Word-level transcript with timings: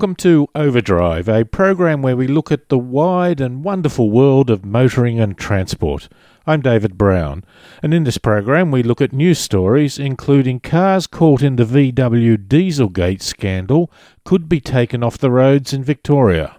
Welcome 0.00 0.16
to 0.16 0.48
Overdrive, 0.54 1.28
a 1.28 1.44
program 1.44 2.00
where 2.00 2.16
we 2.16 2.26
look 2.26 2.50
at 2.50 2.70
the 2.70 2.78
wide 2.78 3.38
and 3.38 3.62
wonderful 3.62 4.10
world 4.10 4.48
of 4.48 4.64
motoring 4.64 5.20
and 5.20 5.36
transport. 5.36 6.08
I'm 6.46 6.62
David 6.62 6.96
Brown, 6.96 7.44
and 7.82 7.92
in 7.92 8.04
this 8.04 8.16
program 8.16 8.70
we 8.70 8.82
look 8.82 9.02
at 9.02 9.12
news 9.12 9.38
stories 9.38 9.98
including 9.98 10.60
cars 10.60 11.06
caught 11.06 11.42
in 11.42 11.56
the 11.56 11.64
VW 11.64 12.38
Dieselgate 12.48 13.20
scandal 13.20 13.92
could 14.24 14.48
be 14.48 14.58
taken 14.58 15.04
off 15.04 15.18
the 15.18 15.30
roads 15.30 15.74
in 15.74 15.84
Victoria. 15.84 16.56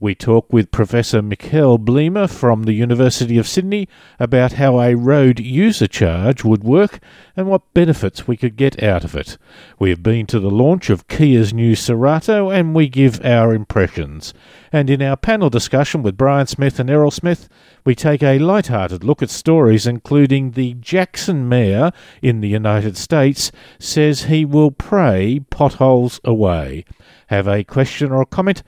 We 0.00 0.16
talk 0.16 0.52
with 0.52 0.72
Professor 0.72 1.22
Michiel 1.22 1.78
Bliemer 1.78 2.28
from 2.28 2.64
the 2.64 2.72
University 2.72 3.38
of 3.38 3.46
Sydney 3.46 3.88
about 4.18 4.54
how 4.54 4.80
a 4.80 4.96
road 4.96 5.38
user 5.38 5.86
charge 5.86 6.42
would 6.42 6.64
work 6.64 6.98
and 7.36 7.46
what 7.46 7.72
benefits 7.74 8.26
we 8.26 8.36
could 8.36 8.56
get 8.56 8.82
out 8.82 9.04
of 9.04 9.14
it. 9.14 9.38
We 9.78 9.90
have 9.90 10.02
been 10.02 10.26
to 10.26 10.40
the 10.40 10.50
launch 10.50 10.90
of 10.90 11.06
Kia's 11.06 11.54
new 11.54 11.76
Cerato 11.76 12.52
and 12.52 12.74
we 12.74 12.88
give 12.88 13.24
our 13.24 13.54
impressions. 13.54 14.34
And 14.72 14.90
in 14.90 15.00
our 15.00 15.16
panel 15.16 15.48
discussion 15.48 16.02
with 16.02 16.16
Brian 16.16 16.48
Smith 16.48 16.80
and 16.80 16.90
Errol 16.90 17.12
Smith, 17.12 17.48
we 17.84 17.94
take 17.94 18.22
a 18.22 18.40
light-hearted 18.40 19.04
look 19.04 19.22
at 19.22 19.30
stories 19.30 19.86
including 19.86 20.50
the 20.50 20.74
Jackson 20.74 21.48
mayor 21.48 21.92
in 22.20 22.40
the 22.40 22.48
United 22.48 22.96
States 22.96 23.52
says 23.78 24.24
he 24.24 24.44
will 24.44 24.72
pray 24.72 25.40
potholes 25.50 26.20
away. 26.24 26.84
Have 27.28 27.46
a 27.46 27.62
question 27.62 28.10
or 28.10 28.22
a 28.22 28.26
comment? 28.26 28.64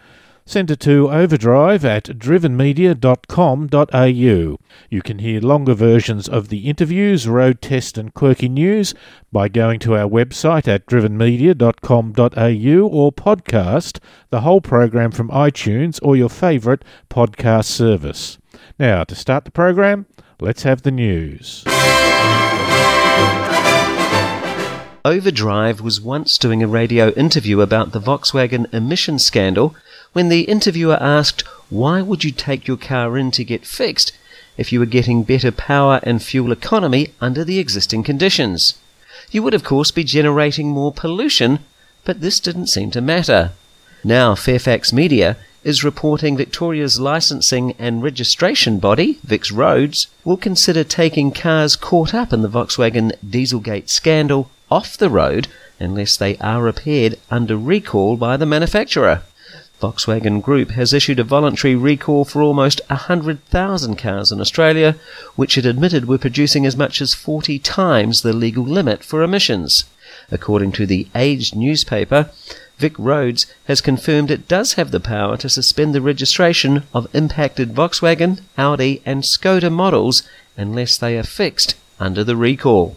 Send 0.48 0.70
it 0.70 0.78
to 0.80 1.10
overdrive 1.10 1.84
at 1.84 2.04
drivenmedia.com.au. 2.04 4.56
You 4.88 5.02
can 5.02 5.18
hear 5.18 5.40
longer 5.40 5.74
versions 5.74 6.28
of 6.28 6.50
the 6.50 6.68
interviews, 6.68 7.26
road 7.26 7.60
test, 7.60 7.98
and 7.98 8.14
quirky 8.14 8.48
news 8.48 8.94
by 9.32 9.48
going 9.48 9.80
to 9.80 9.96
our 9.96 10.08
website 10.08 10.68
at 10.68 10.86
drivenmedia.com.au 10.86 12.86
or 12.86 13.12
podcast 13.12 13.98
the 14.30 14.42
whole 14.42 14.60
program 14.60 15.10
from 15.10 15.30
iTunes 15.30 15.98
or 16.00 16.14
your 16.14 16.30
favourite 16.30 16.84
podcast 17.10 17.64
service. 17.64 18.38
Now, 18.78 19.02
to 19.02 19.16
start 19.16 19.46
the 19.46 19.50
program, 19.50 20.06
let's 20.40 20.62
have 20.62 20.82
the 20.82 20.92
news. 20.92 21.64
Overdrive 25.04 25.80
was 25.80 26.00
once 26.00 26.36
doing 26.36 26.64
a 26.64 26.68
radio 26.68 27.10
interview 27.10 27.60
about 27.60 27.92
the 27.92 28.00
Volkswagen 28.00 28.72
emission 28.74 29.20
scandal 29.20 29.76
when 30.16 30.30
the 30.30 30.48
interviewer 30.48 30.96
asked, 30.98 31.42
Why 31.68 32.00
would 32.00 32.24
you 32.24 32.30
take 32.30 32.66
your 32.66 32.78
car 32.78 33.18
in 33.18 33.30
to 33.32 33.44
get 33.44 33.66
fixed 33.66 34.12
if 34.56 34.72
you 34.72 34.80
were 34.80 34.86
getting 34.86 35.24
better 35.24 35.52
power 35.52 36.00
and 36.04 36.22
fuel 36.22 36.52
economy 36.52 37.08
under 37.20 37.44
the 37.44 37.58
existing 37.58 38.02
conditions? 38.02 38.78
You 39.30 39.42
would, 39.42 39.52
of 39.52 39.62
course, 39.62 39.90
be 39.90 40.04
generating 40.04 40.70
more 40.70 40.90
pollution, 40.90 41.58
but 42.06 42.22
this 42.22 42.40
didn't 42.40 42.68
seem 42.68 42.90
to 42.92 43.02
matter. 43.02 43.52
Now, 44.02 44.34
Fairfax 44.34 44.90
Media 44.90 45.36
is 45.62 45.84
reporting 45.84 46.34
Victoria's 46.34 46.98
licensing 46.98 47.74
and 47.78 48.02
registration 48.02 48.78
body, 48.78 49.18
Vic 49.22 49.44
Roads, 49.52 50.06
will 50.24 50.38
consider 50.38 50.82
taking 50.82 51.30
cars 51.30 51.76
caught 51.76 52.14
up 52.14 52.32
in 52.32 52.40
the 52.40 52.48
Volkswagen 52.48 53.12
Dieselgate 53.22 53.90
scandal 53.90 54.48
off 54.70 54.96
the 54.96 55.10
road 55.10 55.48
unless 55.78 56.16
they 56.16 56.38
are 56.38 56.62
repaired 56.62 57.18
under 57.30 57.58
recall 57.58 58.16
by 58.16 58.38
the 58.38 58.46
manufacturer. 58.46 59.22
Volkswagen 59.80 60.40
Group 60.40 60.70
has 60.70 60.94
issued 60.94 61.18
a 61.18 61.24
voluntary 61.24 61.74
recall 61.74 62.24
for 62.24 62.40
almost 62.40 62.80
100,000 62.88 63.96
cars 63.96 64.32
in 64.32 64.40
Australia, 64.40 64.96
which 65.34 65.58
it 65.58 65.66
admitted 65.66 66.08
were 66.08 66.16
producing 66.16 66.64
as 66.64 66.76
much 66.76 67.02
as 67.02 67.14
40 67.14 67.58
times 67.58 68.22
the 68.22 68.32
legal 68.32 68.64
limit 68.64 69.04
for 69.04 69.22
emissions. 69.22 69.84
According 70.30 70.72
to 70.72 70.86
the 70.86 71.08
Age 71.14 71.54
newspaper, 71.54 72.30
Vic 72.78 72.94
Roads 72.98 73.46
has 73.66 73.80
confirmed 73.80 74.30
it 74.30 74.48
does 74.48 74.74
have 74.74 74.90
the 74.90 75.00
power 75.00 75.36
to 75.36 75.48
suspend 75.48 75.94
the 75.94 76.00
registration 76.00 76.82
of 76.94 77.14
impacted 77.14 77.74
Volkswagen, 77.74 78.40
Audi, 78.56 79.02
and 79.04 79.22
Skoda 79.22 79.70
models 79.70 80.22
unless 80.56 80.96
they 80.96 81.18
are 81.18 81.22
fixed 81.22 81.74
under 82.00 82.24
the 82.24 82.36
recall. 82.36 82.96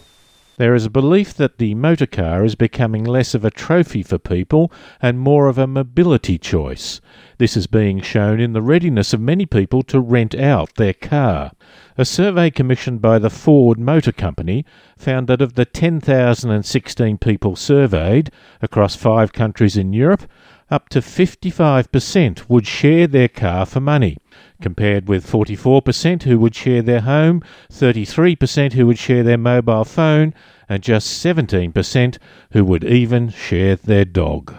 There 0.60 0.74
is 0.74 0.84
a 0.84 0.90
belief 0.90 1.32
that 1.36 1.56
the 1.56 1.74
motor 1.74 2.04
car 2.04 2.44
is 2.44 2.54
becoming 2.54 3.02
less 3.02 3.34
of 3.34 3.46
a 3.46 3.50
trophy 3.50 4.02
for 4.02 4.18
people 4.18 4.70
and 5.00 5.18
more 5.18 5.48
of 5.48 5.56
a 5.56 5.66
mobility 5.66 6.36
choice. 6.36 7.00
This 7.38 7.56
is 7.56 7.66
being 7.66 8.02
shown 8.02 8.40
in 8.40 8.52
the 8.52 8.60
readiness 8.60 9.14
of 9.14 9.22
many 9.22 9.46
people 9.46 9.82
to 9.84 9.98
rent 9.98 10.34
out 10.34 10.74
their 10.74 10.92
car. 10.92 11.52
A 11.96 12.04
survey 12.04 12.50
commissioned 12.50 13.00
by 13.00 13.18
the 13.18 13.30
Ford 13.30 13.78
Motor 13.78 14.12
Company 14.12 14.66
found 14.98 15.28
that 15.28 15.40
of 15.40 15.54
the 15.54 15.64
10,016 15.64 17.16
people 17.16 17.56
surveyed 17.56 18.30
across 18.60 18.94
five 18.94 19.32
countries 19.32 19.78
in 19.78 19.94
Europe, 19.94 20.28
up 20.70 20.90
to 20.90 21.00
55% 21.00 22.50
would 22.50 22.66
share 22.66 23.06
their 23.06 23.28
car 23.28 23.64
for 23.64 23.80
money, 23.80 24.18
compared 24.60 25.08
with 25.08 25.30
44% 25.30 26.22
who 26.24 26.38
would 26.38 26.54
share 26.54 26.82
their 26.82 27.00
home, 27.00 27.42
33% 27.72 28.72
who 28.74 28.86
would 28.86 28.98
share 28.98 29.22
their 29.22 29.38
mobile 29.38 29.84
phone, 29.84 30.34
and 30.68 30.82
just 30.82 31.24
17% 31.24 32.18
who 32.52 32.64
would 32.64 32.84
even 32.84 33.30
share 33.30 33.76
their 33.76 34.04
dog. 34.04 34.54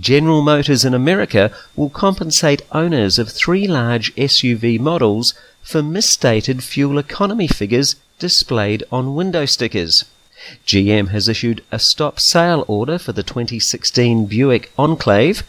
General 0.00 0.42
Motors 0.42 0.84
in 0.84 0.92
America 0.92 1.52
will 1.76 1.90
compensate 1.90 2.62
owners 2.72 3.18
of 3.18 3.30
three 3.30 3.68
large 3.68 4.12
SUV 4.16 4.80
models 4.80 5.34
for 5.62 5.82
misstated 5.82 6.64
fuel 6.64 6.98
economy 6.98 7.46
figures 7.46 7.94
displayed 8.18 8.82
on 8.90 9.14
window 9.14 9.46
stickers. 9.46 10.04
GM 10.66 11.08
has 11.08 11.28
issued 11.28 11.62
a 11.70 11.78
stop 11.78 12.18
sale 12.18 12.64
order 12.66 12.98
for 12.98 13.12
the 13.12 13.22
2016 13.22 14.26
Buick 14.26 14.72
Enclave, 14.76 15.44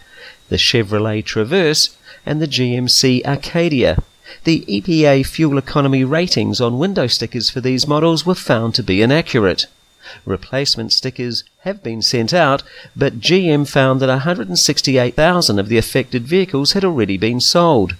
the 0.50 0.58
Chevrolet 0.58 1.26
Traverse, 1.26 1.98
and 2.26 2.42
the 2.42 2.48
GMC 2.48 3.22
Acadia. 3.26 3.98
The 4.44 4.66
EPA 4.68 5.26
fuel 5.26 5.58
economy 5.58 6.04
ratings 6.04 6.60
on 6.60 6.80
window 6.80 7.08
stickers 7.08 7.50
for 7.50 7.62
these 7.62 7.88
models 7.88 8.26
were 8.26 8.36
found 8.36 8.76
to 8.76 8.84
be 8.84 9.02
inaccurate. 9.02 9.68
Replacement 10.26 10.92
stickers 10.92 11.44
have 11.62 11.82
been 11.82 12.02
sent 12.02 12.34
out, 12.34 12.64
but 12.96 13.20
GM 13.20 13.68
found 13.68 14.00
that 14.02 14.10
168,000 14.10 15.60
of 15.60 15.68
the 15.68 15.78
affected 15.78 16.28
vehicles 16.28 16.74
had 16.74 16.84
already 16.84 17.18
been 17.18 17.40
sold. 17.40 17.96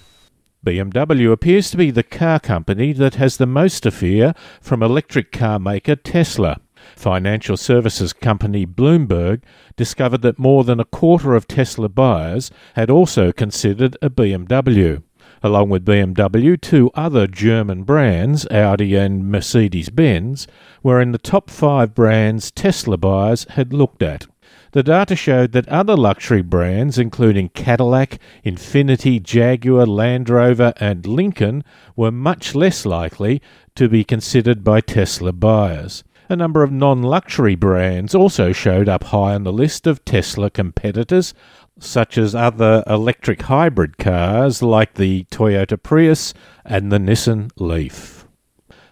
BMW 0.64 1.30
appears 1.30 1.70
to 1.70 1.76
be 1.76 1.90
the 1.90 2.02
car 2.02 2.40
company 2.40 2.92
that 2.92 3.14
has 3.14 3.36
the 3.36 3.46
most 3.46 3.84
to 3.84 3.90
fear 3.90 4.34
from 4.60 4.82
electric 4.82 5.30
car 5.30 5.58
maker 5.58 5.94
Tesla. 5.94 6.60
Financial 6.96 7.58
services 7.58 8.14
company 8.14 8.64
Bloomberg 8.66 9.42
discovered 9.76 10.22
that 10.22 10.38
more 10.38 10.64
than 10.64 10.80
a 10.80 10.84
quarter 10.84 11.34
of 11.34 11.46
Tesla 11.46 11.90
buyers 11.90 12.50
had 12.74 12.88
also 12.88 13.32
considered 13.32 13.98
a 14.00 14.08
BMW. 14.08 15.02
Along 15.42 15.68
with 15.68 15.84
BMW, 15.84 16.58
two 16.58 16.90
other 16.94 17.26
German 17.26 17.82
brands, 17.82 18.46
Audi 18.50 18.94
and 18.94 19.30
Mercedes 19.30 19.90
Benz, 19.90 20.46
were 20.82 20.98
in 21.00 21.12
the 21.12 21.18
top 21.18 21.50
five 21.50 21.94
brands 21.94 22.50
Tesla 22.50 22.96
buyers 22.96 23.44
had 23.50 23.74
looked 23.74 24.02
at. 24.02 24.26
The 24.72 24.82
data 24.82 25.16
showed 25.16 25.52
that 25.52 25.68
other 25.68 25.96
luxury 25.96 26.42
brands, 26.42 26.98
including 26.98 27.50
Cadillac, 27.50 28.18
Infiniti, 28.44 29.22
Jaguar, 29.22 29.86
Land 29.86 30.30
Rover, 30.30 30.72
and 30.78 31.06
Lincoln, 31.06 31.62
were 31.94 32.10
much 32.10 32.54
less 32.54 32.86
likely 32.86 33.42
to 33.74 33.88
be 33.88 34.02
considered 34.02 34.64
by 34.64 34.80
Tesla 34.80 35.32
buyers. 35.32 36.02
A 36.28 36.34
number 36.34 36.64
of 36.64 36.72
non 36.72 37.04
luxury 37.04 37.54
brands 37.54 38.12
also 38.12 38.50
showed 38.50 38.88
up 38.88 39.04
high 39.04 39.34
on 39.34 39.44
the 39.44 39.52
list 39.52 39.86
of 39.86 40.04
Tesla 40.04 40.50
competitors, 40.50 41.34
such 41.78 42.18
as 42.18 42.34
other 42.34 42.82
electric 42.88 43.42
hybrid 43.42 43.96
cars 43.96 44.60
like 44.60 44.94
the 44.94 45.24
Toyota 45.30 45.80
Prius 45.80 46.34
and 46.64 46.90
the 46.90 46.98
Nissan 46.98 47.52
Leaf. 47.60 48.26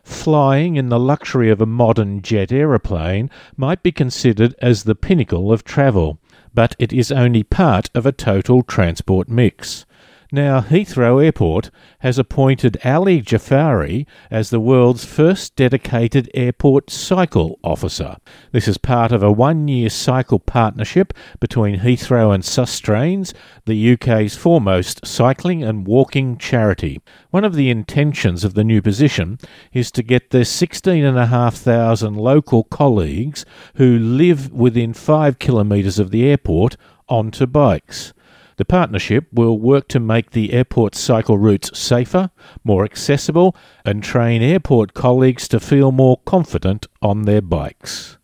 Flying 0.04 0.76
in 0.76 0.90
the 0.90 1.00
luxury 1.00 1.50
of 1.50 1.60
a 1.60 1.66
modern 1.66 2.22
jet 2.22 2.52
aeroplane 2.52 3.31
might 3.56 3.82
be 3.82 3.90
considered 3.90 4.54
as 4.62 4.84
the 4.84 4.94
pinnacle 4.94 5.52
of 5.52 5.64
travel, 5.64 6.20
but 6.54 6.76
it 6.78 6.92
is 6.92 7.10
only 7.10 7.42
part 7.42 7.90
of 7.96 8.06
a 8.06 8.12
total 8.12 8.62
transport 8.62 9.28
mix. 9.28 9.86
Now, 10.32 10.60
Heathrow 10.62 11.22
Airport 11.22 11.70
has 11.98 12.18
appointed 12.18 12.78
Ali 12.84 13.20
Jafari 13.20 14.06
as 14.30 14.50
the 14.50 14.58
world's 14.58 15.04
first 15.04 15.54
dedicated 15.54 16.30
airport 16.34 16.90
cycle 16.90 17.58
officer. 17.62 18.16
This 18.50 18.66
is 18.66 18.78
part 18.78 19.12
of 19.12 19.22
a 19.22 19.30
one 19.30 19.68
year 19.68 19.90
cycle 19.90 20.38
partnership 20.38 21.12
between 21.40 21.80
Heathrow 21.80 22.34
and 22.34 22.42
Sustrans, 22.42 23.34
the 23.66 23.92
UK's 23.92 24.34
foremost 24.34 25.06
cycling 25.06 25.62
and 25.62 25.86
walking 25.86 26.38
charity. 26.38 27.00
One 27.30 27.44
of 27.44 27.54
the 27.54 27.68
intentions 27.68 28.44
of 28.44 28.54
the 28.54 28.64
new 28.64 28.80
position 28.80 29.38
is 29.72 29.90
to 29.92 30.02
get 30.02 30.30
the 30.30 30.44
16,500 30.44 32.16
local 32.16 32.64
colleagues 32.64 33.44
who 33.74 33.98
live 33.98 34.52
within 34.52 34.94
five 34.94 35.38
kilometres 35.38 35.98
of 35.98 36.10
the 36.10 36.24
airport 36.24 36.76
onto 37.08 37.46
bikes. 37.46 38.14
The 38.56 38.64
partnership 38.64 39.26
will 39.32 39.58
work 39.58 39.88
to 39.88 40.00
make 40.00 40.30
the 40.30 40.52
airport 40.52 40.94
cycle 40.94 41.38
routes 41.38 41.76
safer, 41.76 42.30
more 42.62 42.84
accessible, 42.84 43.56
and 43.84 44.02
train 44.02 44.42
airport 44.42 44.94
colleagues 44.94 45.48
to 45.48 45.58
feel 45.58 45.90
more 45.90 46.18
confident 46.24 46.86
on 47.02 47.22
their 47.22 47.42
bikes. 47.42 48.16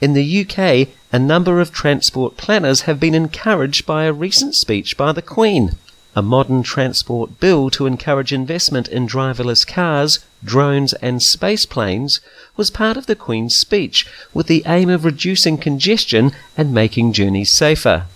In 0.00 0.14
the 0.14 0.40
UK, 0.46 0.88
a 1.12 1.18
number 1.18 1.60
of 1.60 1.72
transport 1.72 2.38
planners 2.38 2.82
have 2.82 2.98
been 2.98 3.14
encouraged 3.14 3.84
by 3.84 4.04
a 4.04 4.12
recent 4.12 4.54
speech 4.54 4.96
by 4.96 5.12
the 5.12 5.20
Queen. 5.20 5.72
A 6.16 6.22
modern 6.22 6.62
transport 6.62 7.38
bill 7.38 7.68
to 7.70 7.86
encourage 7.86 8.32
investment 8.32 8.88
in 8.88 9.06
driverless 9.06 9.66
cars, 9.66 10.20
drones, 10.42 10.94
and 10.94 11.22
space 11.22 11.66
planes 11.66 12.20
was 12.56 12.70
part 12.70 12.96
of 12.96 13.06
the 13.06 13.14
Queen's 13.14 13.54
speech 13.54 14.06
with 14.32 14.46
the 14.46 14.62
aim 14.66 14.88
of 14.88 15.04
reducing 15.04 15.58
congestion 15.58 16.32
and 16.56 16.72
making 16.72 17.12
journeys 17.12 17.52
safer. 17.52 18.06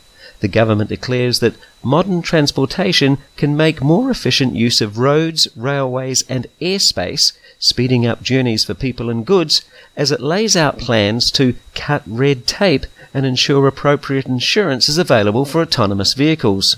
The 0.44 0.48
government 0.48 0.90
declares 0.90 1.38
that 1.40 1.56
modern 1.82 2.20
transportation 2.20 3.16
can 3.38 3.56
make 3.56 3.80
more 3.80 4.10
efficient 4.10 4.54
use 4.54 4.82
of 4.82 4.98
roads, 4.98 5.48
railways, 5.56 6.22
and 6.28 6.48
airspace, 6.60 7.32
speeding 7.58 8.04
up 8.04 8.22
journeys 8.22 8.62
for 8.62 8.74
people 8.74 9.08
and 9.08 9.24
goods, 9.24 9.64
as 9.96 10.12
it 10.12 10.20
lays 10.20 10.54
out 10.54 10.78
plans 10.78 11.30
to 11.30 11.56
cut 11.74 12.02
red 12.06 12.46
tape 12.46 12.84
and 13.14 13.24
ensure 13.24 13.66
appropriate 13.66 14.26
insurance 14.26 14.86
is 14.86 14.98
available 14.98 15.46
for 15.46 15.62
autonomous 15.62 16.12
vehicles. 16.12 16.76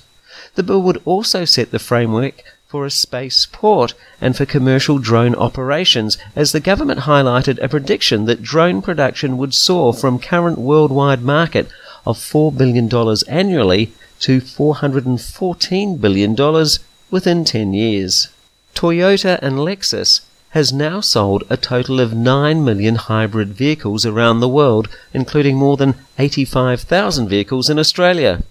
The 0.55 0.63
bill 0.63 0.83
would 0.83 1.03
also 1.05 1.45
set 1.45 1.73
the 1.73 1.81
framework 1.81 2.45
for 2.69 2.87
a 2.87 2.91
space 2.91 3.49
port 3.51 3.95
and 4.21 4.37
for 4.37 4.47
commercial 4.47 5.01
drone 5.01 5.35
operations, 5.35 6.19
as 6.37 6.53
the 6.53 6.61
government 6.61 7.01
highlighted 7.01 7.61
a 7.61 7.69
prediction 7.69 8.27
that 8.27 8.45
drone 8.45 8.81
production 8.81 9.37
would 9.39 9.55
soar 9.55 9.93
from 9.93 10.21
current 10.21 10.57
worldwide 10.57 11.23
market 11.23 11.69
of 12.07 12.19
$4 12.19 12.57
billion 12.57 12.89
annually 13.29 13.93
to 14.21 14.41
$414 14.41 16.01
billion 16.01 16.67
within 17.11 17.45
10 17.45 17.75
years. 17.75 18.29
Toyota 18.75 19.39
and 19.43 19.57
Lexus 19.57 20.21
has 20.51 20.73
now 20.73 21.01
sold 21.01 21.45
a 21.51 21.57
total 21.57 22.01
of 22.01 22.15
9 22.15 22.65
million 22.65 22.95
hybrid 22.95 23.49
vehicles 23.49 24.07
around 24.07 24.41
the 24.41 24.49
world, 24.49 24.89
including 25.13 25.57
more 25.57 25.77
than 25.77 25.95
85,000 26.19 27.29
vehicles 27.29 27.69
in 27.69 27.79
Australia. 27.79 28.43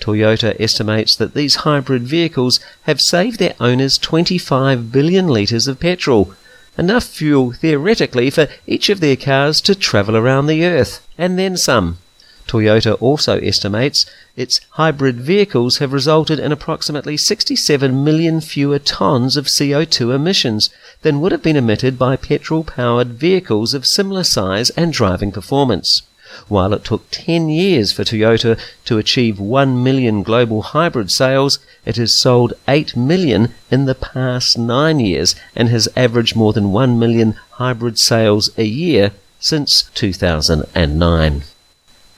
Toyota 0.00 0.60
estimates 0.60 1.16
that 1.16 1.34
these 1.34 1.56
hybrid 1.66 2.02
vehicles 2.02 2.60
have 2.82 3.00
saved 3.00 3.38
their 3.38 3.54
owners 3.60 3.98
25 3.98 4.92
billion 4.92 5.28
litres 5.28 5.66
of 5.68 5.80
petrol, 5.80 6.34
enough 6.76 7.04
fuel 7.04 7.52
theoretically 7.52 8.30
for 8.30 8.48
each 8.66 8.88
of 8.88 9.00
their 9.00 9.16
cars 9.16 9.60
to 9.60 9.74
travel 9.74 10.16
around 10.16 10.46
the 10.46 10.64
Earth, 10.64 11.06
and 11.18 11.38
then 11.38 11.56
some. 11.56 11.98
Toyota 12.46 13.00
also 13.00 13.38
estimates 13.38 14.06
its 14.36 14.60
hybrid 14.70 15.20
vehicles 15.20 15.78
have 15.78 15.92
resulted 15.92 16.38
in 16.38 16.52
approximately 16.52 17.16
67 17.16 18.04
million 18.04 18.40
fewer 18.40 18.78
tonnes 18.78 19.36
of 19.36 19.46
CO2 19.46 20.14
emissions 20.14 20.70
than 21.02 21.20
would 21.20 21.32
have 21.32 21.42
been 21.42 21.56
emitted 21.56 21.98
by 21.98 22.16
petrol 22.16 22.64
powered 22.64 23.08
vehicles 23.14 23.74
of 23.74 23.86
similar 23.86 24.24
size 24.24 24.70
and 24.70 24.92
driving 24.92 25.32
performance. 25.32 26.02
While 26.48 26.72
it 26.72 26.82
took 26.82 27.10
10 27.10 27.50
years 27.50 27.92
for 27.92 28.04
Toyota 28.04 28.58
to 28.86 28.96
achieve 28.96 29.38
1 29.38 29.82
million 29.84 30.22
global 30.22 30.62
hybrid 30.62 31.10
sales, 31.10 31.58
it 31.84 31.96
has 31.96 32.14
sold 32.14 32.54
8 32.66 32.96
million 32.96 33.52
in 33.70 33.84
the 33.84 33.94
past 33.94 34.56
9 34.56 34.98
years 34.98 35.34
and 35.54 35.68
has 35.68 35.90
averaged 35.94 36.34
more 36.34 36.54
than 36.54 36.72
1 36.72 36.98
million 36.98 37.34
hybrid 37.52 37.98
sales 37.98 38.50
a 38.56 38.64
year 38.64 39.12
since 39.38 39.90
2009. 39.94 41.42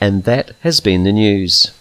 And 0.04 0.24
that 0.24 0.50
has 0.60 0.80
been 0.80 1.04
the 1.04 1.12
news. 1.12 1.72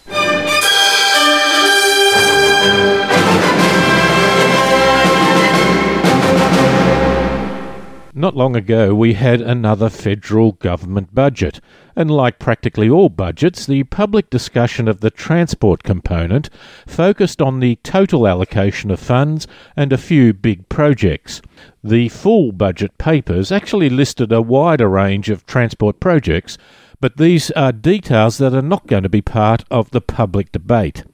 Not 8.14 8.34
long 8.34 8.56
ago, 8.56 8.94
we 8.94 9.12
had 9.12 9.42
another 9.42 9.90
federal 9.90 10.52
government 10.52 11.14
budget, 11.14 11.60
and 11.94 12.10
like 12.10 12.38
practically 12.38 12.88
all 12.88 13.10
budgets, 13.10 13.66
the 13.66 13.84
public 13.84 14.30
discussion 14.30 14.88
of 14.88 15.00
the 15.00 15.10
transport 15.10 15.82
component 15.82 16.48
focused 16.86 17.42
on 17.42 17.60
the 17.60 17.76
total 17.82 18.26
allocation 18.26 18.90
of 18.90 19.00
funds 19.00 19.46
and 19.76 19.92
a 19.92 19.98
few 19.98 20.32
big 20.32 20.66
projects. 20.70 21.42
The 21.82 22.08
full 22.08 22.52
budget 22.52 22.96
papers 22.96 23.52
actually 23.52 23.90
listed 23.90 24.32
a 24.32 24.40
wider 24.40 24.88
range 24.88 25.28
of 25.28 25.44
transport 25.44 26.00
projects, 26.00 26.56
but 27.04 27.18
these 27.18 27.50
are 27.50 27.70
details 27.70 28.38
that 28.38 28.54
are 28.54 28.62
not 28.62 28.86
going 28.86 29.02
to 29.02 29.10
be 29.10 29.20
part 29.20 29.62
of 29.70 29.90
the 29.90 30.00
public 30.00 30.50
debate. 30.52 31.04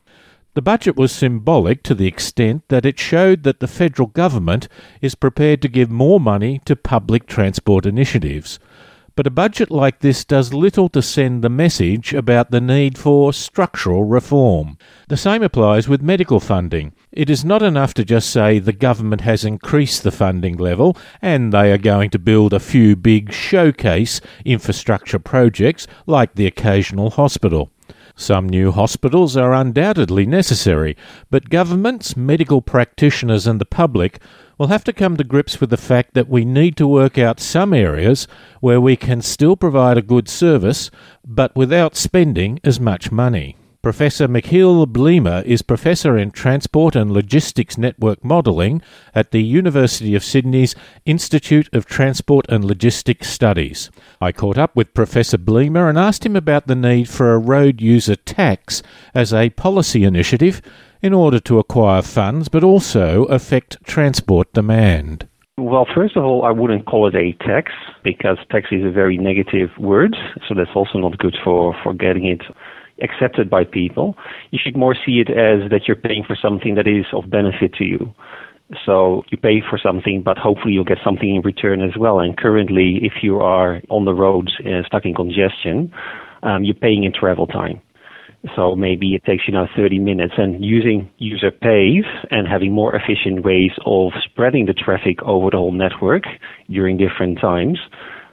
The 0.55 0.63
budget 0.63 0.95
was 0.95 1.11
symbolic 1.11 1.83
to 1.83 1.97
the 1.97 2.07
extent 2.07 2.63
that 2.69 2.87
it 2.87 2.97
showed 2.97 3.43
that 3.43 3.59
the 3.59 3.67
federal 3.67 4.07
government 4.07 4.69
is 5.01 5.17
prepared 5.17 5.61
to 5.63 5.69
give 5.69 5.91
more 5.91 6.21
money 6.21 6.61
to 6.67 6.77
public 6.77 7.27
transport 7.27 7.87
initiatives. 7.87 8.61
But 9.17 9.27
a 9.27 9.31
budget 9.31 9.69
like 9.69 9.99
this 9.99 10.25
does 10.25 10.55
little 10.55 10.89
to 10.91 11.03
send 11.03 11.43
the 11.43 11.49
message 11.49 12.15
about 12.15 12.53
the 12.53 12.61
need 12.61 12.97
for 12.97 13.33
structural 13.33 14.05
reform. 14.05 14.79
The 15.09 15.17
same 15.17 15.43
applies 15.43 15.89
with 15.89 16.03
medical 16.03 16.39
funding. 16.39 16.93
It 17.13 17.29
is 17.29 17.45
not 17.45 17.61
enough 17.61 17.93
to 17.95 18.05
just 18.05 18.31
say 18.31 18.61
the 18.61 18.73
government 18.73 19.23
has 19.23 19.45
increased 19.45 20.05
the 20.05 20.13
funding 20.13 20.57
level 20.57 20.97
and 21.21 21.53
they 21.53 21.73
are 21.73 21.79
going 21.79 22.11
to 22.11 22.21
build 22.21 22.53
a 22.53 22.61
few 22.61 22.95
big 22.95 23.33
showcase 23.33 24.21
infrastructure 24.45 25.19
projects 25.19 25.89
like 26.07 26.37
the 26.37 26.47
occasional 26.47 27.11
hospital. 27.11 27.73
Some 28.15 28.49
new 28.49 28.71
hospitals 28.71 29.37
are 29.37 29.53
undoubtedly 29.53 30.25
necessary, 30.25 30.97
but 31.31 31.51
governments, 31.51 32.17
medical 32.17 32.63
practitioners, 32.63 33.45
and 33.45 33.61
the 33.61 33.65
public 33.65 34.21
will 34.57 34.69
have 34.69 34.85
to 34.85 34.93
come 34.93 35.17
to 35.17 35.25
grips 35.25 35.61
with 35.61 35.71
the 35.71 35.77
fact 35.77 36.15
that 36.15 36.29
we 36.29 36.45
need 36.45 36.77
to 36.77 36.87
work 36.87 37.19
out 37.19 37.41
some 37.41 37.75
areas 37.75 38.29
where 38.61 38.81
we 38.81 38.95
can 38.95 39.21
still 39.21 39.57
provide 39.57 39.99
a 39.99 40.03
good 40.03 40.29
service, 40.29 40.93
but 41.27 41.57
without 41.57 41.97
spending 41.97 42.61
as 42.63 42.79
much 42.79 43.11
money. 43.11 43.57
Professor 43.83 44.29
Michiel 44.29 44.85
Bliemer 44.85 45.43
is 45.45 45.63
Professor 45.63 46.19
in 46.19 46.33
Transport 46.33 46.95
and 46.95 47.11
Logistics 47.11 47.79
Network 47.79 48.23
Modelling 48.23 48.83
at 49.15 49.31
the 49.31 49.43
University 49.43 50.15
of 50.15 50.23
Sydney's 50.23 50.75
Institute 51.07 51.67
of 51.73 51.87
Transport 51.87 52.45
and 52.51 52.63
Logistics 52.63 53.31
Studies. 53.31 53.91
I 54.21 54.33
caught 54.33 54.59
up 54.59 54.77
with 54.77 54.93
Professor 54.93 55.39
Bliemer 55.39 55.89
and 55.89 55.97
asked 55.97 56.27
him 56.27 56.37
about 56.37 56.67
the 56.67 56.75
need 56.75 57.09
for 57.09 57.33
a 57.33 57.39
road 57.39 57.81
user 57.81 58.17
tax 58.17 58.83
as 59.15 59.33
a 59.33 59.49
policy 59.49 60.05
initiative 60.05 60.61
in 61.01 61.15
order 61.15 61.41
to 61.41 61.59
acquire 61.59 62.03
funds 62.03 62.51
but 62.51 62.63
also 62.63 63.25
affect 63.25 63.83
transport 63.85 64.53
demand. 64.53 65.27
Well, 65.57 65.87
first 65.95 66.19
of 66.19 66.25
all, 66.25 66.45
I 66.45 66.51
wouldn't 66.51 66.85
call 66.85 67.09
it 67.09 67.15
a 67.15 67.33
tax 67.43 67.73
because 68.05 68.37
tax 68.51 68.69
is 68.73 68.85
a 68.85 68.91
very 68.91 69.17
negative 69.17 69.71
word, 69.79 70.15
so 70.47 70.55
that's 70.55 70.71
also 70.75 70.99
not 70.99 71.17
good 71.17 71.37
for, 71.43 71.75
for 71.83 71.95
getting 71.95 72.27
it 72.27 72.43
accepted 73.03 73.49
by 73.51 73.65
people. 73.65 74.17
You 74.51 74.59
should 74.63 74.77
more 74.77 74.95
see 74.95 75.21
it 75.21 75.31
as 75.31 75.71
that 75.71 75.83
you're 75.87 75.97
paying 75.97 76.25
for 76.27 76.37
something 76.41 76.75
that 76.75 76.87
is 76.87 77.07
of 77.13 77.31
benefit 77.31 77.75
to 77.75 77.85
you. 77.85 78.15
So 78.87 79.25
you 79.31 79.39
pay 79.39 79.61
for 79.69 79.79
something, 79.79 80.23
but 80.23 80.39
hopefully 80.39 80.75
you'll 80.75 80.85
get 80.85 80.99
something 81.05 81.35
in 81.35 81.43
return 81.43 81.83
as 81.83 81.97
well. 81.99 82.21
And 82.21 82.37
currently, 82.37 83.01
if 83.03 83.15
you 83.23 83.41
are 83.41 83.83
on 83.89 84.05
the 84.05 84.15
roads 84.15 84.53
uh, 84.61 84.87
stuck 84.87 85.05
in 85.05 85.15
congestion, 85.15 85.93
um, 86.43 86.63
you're 86.63 86.75
paying 86.75 87.05
in 87.05 87.13
travel 87.13 87.47
time. 87.47 87.81
So 88.57 88.75
maybe 88.75 89.15
it 89.15 89.25
takes 89.25 89.43
you 89.47 89.53
now 89.53 89.69
30 89.77 89.99
minutes 89.99 90.35
and 90.39 90.65
using 90.65 91.11
user 91.19 91.51
pays 91.51 92.05
and 92.31 92.49
having 92.49 92.73
more 92.73 92.95
efficient 92.95 93.45
ways 93.45 93.73
of 93.85 94.13
spreading 94.25 94.65
the 94.65 94.73
traffic 94.73 95.23
over 95.25 95.51
the 95.51 95.59
whole 95.59 95.73
network 95.73 96.23
during 96.71 96.97
different 96.97 97.39
times 97.39 97.79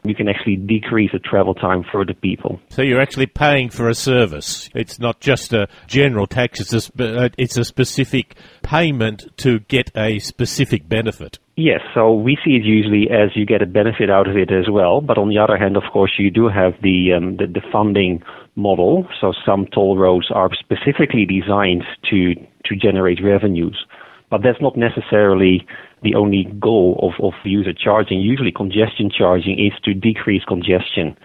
you 0.10 0.16
can 0.16 0.28
actually 0.28 0.56
decrease 0.56 1.12
the 1.12 1.20
travel 1.20 1.54
time 1.54 1.84
for 1.92 2.06
the 2.06 2.14
people. 2.14 2.60
So 2.70 2.82
you're 2.82 3.02
actually 3.02 3.28
paying 3.28 3.70
for 3.70 3.90
a 3.90 3.96
service. 3.96 4.70
It's 4.74 5.00
not 5.00 5.20
just 5.20 5.54
a 5.54 5.68
general 5.88 6.28
tax, 6.28 6.60
it's 6.60 6.74
a, 6.74 7.26
uh, 7.26 7.30
it's 7.38 7.58
a 7.58 7.64
specific 7.64 8.36
payment 8.64 9.26
to 9.38 9.60
get 9.60 9.92
a 9.96 10.20
specific 10.20 10.88
benefit. 10.88 11.40
Yes, 11.56 11.82
so 11.96 12.14
we 12.14 12.38
see 12.46 12.52
it 12.52 12.64
usually 12.64 13.10
as 13.10 13.32
you 13.36 13.46
get 13.46 13.64
a 13.64 13.66
benefit 13.66 14.12
out 14.12 14.28
of 14.28 14.38
it 14.38 14.52
as 14.52 14.70
well. 14.70 15.02
But 15.02 15.18
on 15.18 15.30
the 15.30 15.40
other 15.40 15.58
hand, 15.58 15.76
of 15.76 15.84
course, 15.92 16.14
you 16.20 16.30
do 16.30 16.48
have 16.50 16.74
the, 16.84 17.14
um, 17.18 17.38
the, 17.38 17.48
the 17.48 17.62
funding 17.72 18.22
model. 18.56 19.08
So 19.20 19.34
some 19.46 19.66
toll 19.74 19.98
roads 19.98 20.30
are 20.34 20.50
specifically 20.54 21.26
designed 21.26 21.84
to, 22.12 22.36
to 22.36 22.76
generate 22.76 23.24
revenues. 23.24 23.86
But 24.30 24.42
that's 24.44 24.62
not 24.62 24.78
necessarily 24.78 25.66
the 26.04 26.16
only 26.16 26.46
goal 26.60 27.00
of, 27.02 27.24
of 27.24 27.34
user 27.44 27.74
charging. 27.74 28.20
Usually 28.20 28.52
congestion 28.52 29.10
charging 29.16 29.60
is 29.60 29.74
to 29.84 29.94
decrease 29.94 30.44
congestion 30.48 31.18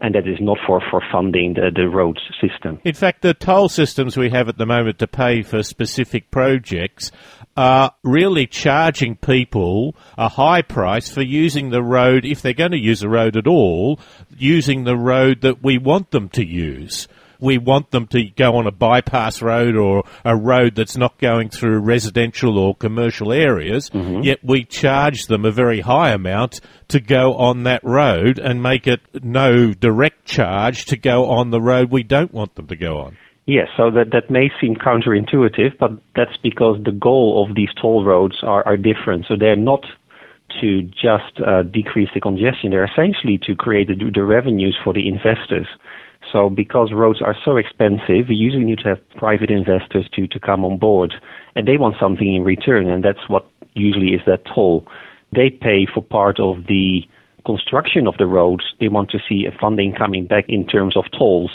and 0.00 0.14
that 0.14 0.28
is 0.28 0.38
not 0.40 0.58
for, 0.66 0.82
for 0.90 1.02
funding 1.10 1.54
the, 1.54 1.70
the 1.74 1.88
roads 1.88 2.20
system. 2.40 2.78
In 2.84 2.94
fact, 2.94 3.22
the 3.22 3.32
toll 3.32 3.68
systems 3.68 4.16
we 4.16 4.28
have 4.30 4.48
at 4.48 4.58
the 4.58 4.66
moment 4.66 4.98
to 4.98 5.06
pay 5.06 5.42
for 5.42 5.62
specific 5.62 6.30
projects 6.30 7.10
are 7.56 7.94
really 8.02 8.46
charging 8.46 9.16
people 9.16 9.96
a 10.18 10.28
high 10.28 10.60
price 10.60 11.08
for 11.08 11.22
using 11.22 11.70
the 11.70 11.82
road, 11.82 12.26
if 12.26 12.42
they're 12.42 12.52
going 12.52 12.72
to 12.72 12.78
use 12.78 13.02
a 13.02 13.08
road 13.08 13.36
at 13.36 13.46
all, 13.46 13.98
using 14.36 14.84
the 14.84 14.96
road 14.96 15.40
that 15.40 15.62
we 15.62 15.78
want 15.78 16.10
them 16.10 16.28
to 16.28 16.44
use. 16.44 17.08
We 17.40 17.58
want 17.58 17.90
them 17.90 18.06
to 18.08 18.24
go 18.24 18.56
on 18.56 18.66
a 18.66 18.72
bypass 18.72 19.42
road 19.42 19.76
or 19.76 20.04
a 20.24 20.36
road 20.36 20.74
that's 20.74 20.96
not 20.96 21.18
going 21.18 21.48
through 21.48 21.78
residential 21.80 22.58
or 22.58 22.74
commercial 22.74 23.32
areas, 23.32 23.90
mm-hmm. 23.90 24.22
yet 24.22 24.38
we 24.42 24.64
charge 24.64 25.26
them 25.26 25.44
a 25.44 25.50
very 25.50 25.80
high 25.80 26.10
amount 26.10 26.60
to 26.88 27.00
go 27.00 27.34
on 27.34 27.64
that 27.64 27.82
road 27.82 28.38
and 28.38 28.62
make 28.62 28.86
it 28.86 29.00
no 29.22 29.72
direct 29.72 30.24
charge 30.24 30.84
to 30.86 30.96
go 30.96 31.26
on 31.26 31.50
the 31.50 31.60
road 31.60 31.90
we 31.90 32.02
don't 32.02 32.32
want 32.32 32.54
them 32.54 32.66
to 32.66 32.76
go 32.76 32.98
on. 32.98 33.16
Yes, 33.46 33.68
so 33.76 33.92
that, 33.92 34.10
that 34.10 34.28
may 34.28 34.50
seem 34.60 34.74
counterintuitive, 34.74 35.78
but 35.78 35.92
that's 36.16 36.36
because 36.42 36.82
the 36.84 36.90
goal 36.90 37.46
of 37.46 37.54
these 37.54 37.68
toll 37.80 38.04
roads 38.04 38.38
are, 38.42 38.66
are 38.66 38.76
different. 38.76 39.26
So 39.28 39.36
they're 39.38 39.54
not 39.54 39.84
to 40.60 40.82
just 40.82 41.40
uh, 41.46 41.62
decrease 41.62 42.08
the 42.14 42.20
congestion, 42.20 42.70
they're 42.70 42.84
essentially 42.86 43.38
to 43.46 43.54
create 43.54 43.88
the, 43.88 44.10
the 44.14 44.24
revenues 44.24 44.76
for 44.82 44.92
the 44.92 45.06
investors. 45.06 45.66
So 46.32 46.50
because 46.50 46.92
roads 46.92 47.22
are 47.22 47.36
so 47.44 47.56
expensive, 47.56 48.28
we 48.28 48.34
usually 48.34 48.64
need 48.64 48.78
to 48.78 48.88
have 48.88 49.10
private 49.16 49.50
investors 49.50 50.08
to, 50.14 50.26
to 50.28 50.40
come 50.40 50.64
on 50.64 50.78
board, 50.78 51.14
and 51.54 51.66
they 51.66 51.76
want 51.76 51.96
something 52.00 52.34
in 52.34 52.42
return, 52.42 52.88
and 52.88 53.04
that's 53.04 53.28
what 53.28 53.48
usually 53.74 54.14
is 54.14 54.20
that 54.26 54.42
toll. 54.52 54.86
They 55.32 55.50
pay 55.50 55.86
for 55.92 56.02
part 56.02 56.40
of 56.40 56.66
the 56.66 57.02
construction 57.44 58.06
of 58.06 58.16
the 58.18 58.26
roads. 58.26 58.64
They 58.80 58.88
want 58.88 59.10
to 59.10 59.18
see 59.28 59.46
a 59.46 59.56
funding 59.58 59.94
coming 59.94 60.26
back 60.26 60.44
in 60.48 60.66
terms 60.66 60.96
of 60.96 61.04
tolls 61.16 61.50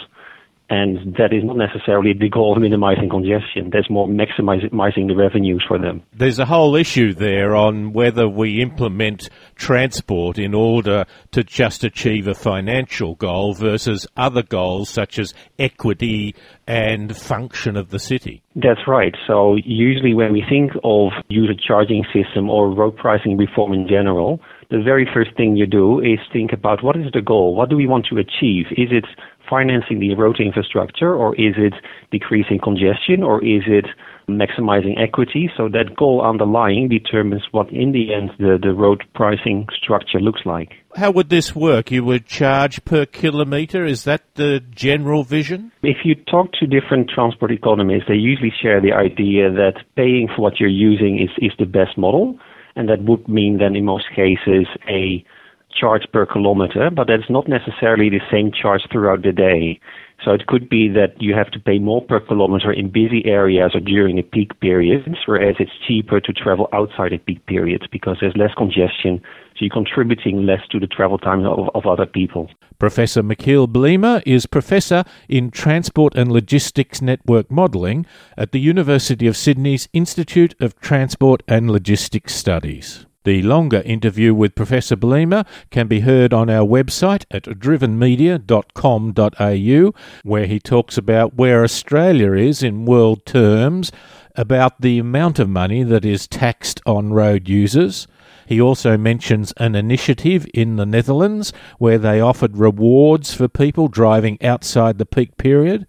and 0.72 1.16
that 1.18 1.34
is 1.34 1.44
not 1.44 1.58
necessarily 1.58 2.14
the 2.18 2.30
goal 2.30 2.56
of 2.56 2.62
minimizing 2.62 3.10
congestion. 3.10 3.70
That's 3.74 3.90
more 3.90 4.08
maximizing 4.08 5.08
the 5.08 5.16
revenues 5.18 5.62
for 5.68 5.78
them. 5.78 6.02
There's 6.14 6.40
a 6.40 6.46
whole 6.46 6.78
issue 6.78 7.14
there 7.14 7.58
on 7.58 7.92
whether 7.92 8.26
we 8.30 8.62
implement 8.62 9.30
transport 9.56 10.40
in 10.40 10.54
order 10.54 11.06
to 11.32 11.44
just 11.44 11.84
achieve 11.84 12.26
a 12.26 12.34
financial 12.34 13.16
goal 13.16 13.54
versus 13.54 14.08
other 14.16 14.44
goals 14.44 14.90
such 14.90 15.20
as 15.20 15.34
equity 15.60 16.36
and 16.66 17.18
function 17.18 17.76
of 17.76 17.90
the 17.90 18.00
city. 18.00 18.42
That's 18.56 18.88
right. 18.88 19.14
So 19.28 19.58
usually 19.66 20.14
when 20.14 20.32
we 20.32 20.42
think 20.50 20.72
of 20.86 21.12
user 21.28 21.54
charging 21.68 22.06
system 22.14 22.50
or 22.50 22.74
road 22.74 22.96
pricing 22.96 23.36
reform 23.36 23.74
in 23.74 23.90
general, 23.90 24.40
the 24.70 24.82
very 24.82 25.06
first 25.14 25.36
thing 25.36 25.58
you 25.58 25.68
do 25.68 26.00
is 26.00 26.20
think 26.32 26.54
about 26.54 26.82
what 26.82 26.96
is 26.96 27.12
the 27.14 27.22
goal? 27.22 27.56
What 27.56 27.70
do 27.70 27.76
we 27.76 27.88
want 27.88 28.06
to 28.10 28.18
achieve? 28.18 28.68
Is 28.72 28.88
it 28.90 29.06
financing 29.52 30.00
the 30.00 30.16
road 30.16 30.38
infrastructure, 30.40 31.14
or 31.14 31.36
is 31.36 31.56
it 31.58 31.74
decreasing 32.10 32.60
congestion, 32.64 33.22
or 33.22 33.44
is 33.44 33.64
it 33.68 33.86
maximizing 34.30 34.96
equity? 34.98 35.52
So 35.58 35.68
that 35.70 35.96
goal 35.98 36.22
underlying 36.26 36.88
determines 36.88 37.44
what, 37.52 37.70
in 37.72 37.92
the 37.92 38.14
end, 38.14 38.32
the, 38.40 38.58
the 38.62 38.74
road 38.74 39.04
pricing 39.14 39.68
structure 39.76 40.20
looks 40.20 40.42
like. 40.46 40.70
How 40.96 41.12
would 41.12 41.30
this 41.30 41.54
work? 41.54 41.92
You 41.92 42.06
would 42.06 42.26
charge 42.26 42.84
per 42.86 43.06
kilometre? 43.06 43.84
Is 43.86 44.06
that 44.06 44.24
the 44.36 44.62
general 44.72 45.24
vision? 45.24 45.72
If 45.84 45.98
you 46.06 46.16
talk 46.16 46.54
to 46.60 46.66
different 46.66 47.10
transport 47.14 47.52
economists, 47.52 48.06
they 48.08 48.16
usually 48.16 48.54
share 48.62 48.80
the 48.82 48.94
idea 48.94 49.52
that 49.52 49.84
paying 49.96 50.30
for 50.34 50.42
what 50.42 50.60
you're 50.60 50.70
using 50.70 51.20
is, 51.20 51.30
is 51.38 51.52
the 51.60 51.66
best 51.66 51.98
model. 51.98 52.40
And 52.78 52.88
that 52.88 53.04
would 53.04 53.28
mean 53.28 53.58
then 53.58 53.76
in 53.76 53.84
most 53.84 54.06
cases 54.16 54.66
a 54.88 55.26
charge 55.74 56.04
per 56.12 56.26
kilometer, 56.26 56.90
but 56.90 57.08
that's 57.08 57.30
not 57.30 57.48
necessarily 57.48 58.10
the 58.10 58.22
same 58.32 58.52
charge 58.52 58.82
throughout 58.92 59.24
the 59.24 59.32
day. 59.32 59.80
So 60.24 60.32
it 60.32 60.46
could 60.46 60.70
be 60.70 60.88
that 60.90 61.20
you 61.20 61.34
have 61.34 61.50
to 61.52 61.60
pay 61.60 61.80
more 61.80 62.02
per 62.02 62.20
kilometer 62.20 62.72
in 62.72 62.92
busy 62.92 63.26
areas 63.26 63.72
or 63.74 63.80
during 63.80 64.18
the 64.18 64.22
peak 64.22 64.60
periods, 64.60 65.08
whereas 65.26 65.56
it's 65.60 65.72
cheaper 65.88 66.20
to 66.20 66.34
travel 66.34 66.70
outside 66.74 67.12
the 67.12 67.18
peak 67.18 67.44
periods 67.48 67.86
because 67.92 68.18
there's 68.22 68.36
less 68.38 68.54
congestion, 68.56 69.20
so 69.54 69.66
you're 69.66 69.72
contributing 69.72 70.46
less 70.46 70.62
to 70.70 70.80
the 70.80 70.86
travel 70.86 71.18
time 71.18 71.44
of, 71.46 71.70
of 71.74 71.88
other 71.88 72.06
people. 72.06 72.50
Professor 72.78 73.24
Michiel 73.24 73.68
Bliemer 73.68 74.22
is 74.26 74.46
Professor 74.46 75.04
in 75.28 75.50
Transport 75.50 76.14
and 76.16 76.32
Logistics 76.32 77.02
Network 77.02 77.50
Modelling 77.50 78.06
at 78.38 78.52
the 78.52 78.60
University 78.60 79.26
of 79.26 79.36
Sydney's 79.36 79.90
Institute 79.92 80.54
of 80.60 80.80
Transport 80.80 81.42
and 81.48 81.72
Logistics 81.72 82.36
Studies. 82.36 83.08
The 83.24 83.44
longer 83.44 83.84
interview 83.86 84.34
with 84.34 84.56
Professor 84.56 84.96
Bliemer 84.96 85.46
can 85.70 85.88
be 85.88 86.00
heard 86.00 86.34
on 86.34 86.50
our 86.50 86.66
website 86.66 87.24
at 87.30 87.44
drivenmedia.com.au, 87.44 89.94
where 90.24 90.48
he 90.48 90.60
talks 90.60 90.98
about 90.98 91.36
where 91.36 91.64
Australia 91.64 92.34
is 92.34 92.64
in 92.64 92.86
world 92.86 93.24
terms, 93.28 93.92
about 94.36 94.82
the 94.82 94.98
amount 94.98 95.38
of 95.38 95.48
money 95.48 95.84
that 95.84 96.04
is 96.04 96.28
taxed 96.28 96.82
on 96.88 97.14
road 97.14 97.48
users. 97.48 98.08
He 98.48 98.60
also 98.60 98.98
mentions 98.98 99.54
an 99.58 99.76
initiative 99.76 100.48
in 100.52 100.78
the 100.78 100.88
Netherlands 100.88 101.54
where 101.78 102.00
they 102.00 102.20
offered 102.20 102.58
rewards 102.58 103.36
for 103.36 103.48
people 103.48 103.88
driving 103.88 104.44
outside 104.44 104.98
the 104.98 105.06
peak 105.06 105.38
period, 105.38 105.86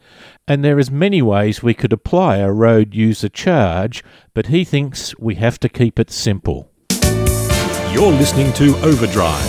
and 0.47 0.62
there 0.62 0.79
is 0.79 0.91
many 0.91 1.23
ways 1.23 1.62
we 1.62 1.73
could 1.73 1.95
apply 1.95 2.37
a 2.37 2.53
road 2.53 2.95
user 2.95 3.31
charge, 3.31 4.05
but 4.35 4.49
he 4.49 4.65
thinks 4.65 5.19
we 5.19 5.37
have 5.37 5.59
to 5.61 5.71
keep 5.71 5.99
it 5.99 6.11
simple. 6.11 6.72
You're 7.93 8.11
listening 8.11 8.55
to 8.55 8.75
Overdrive. 8.79 9.45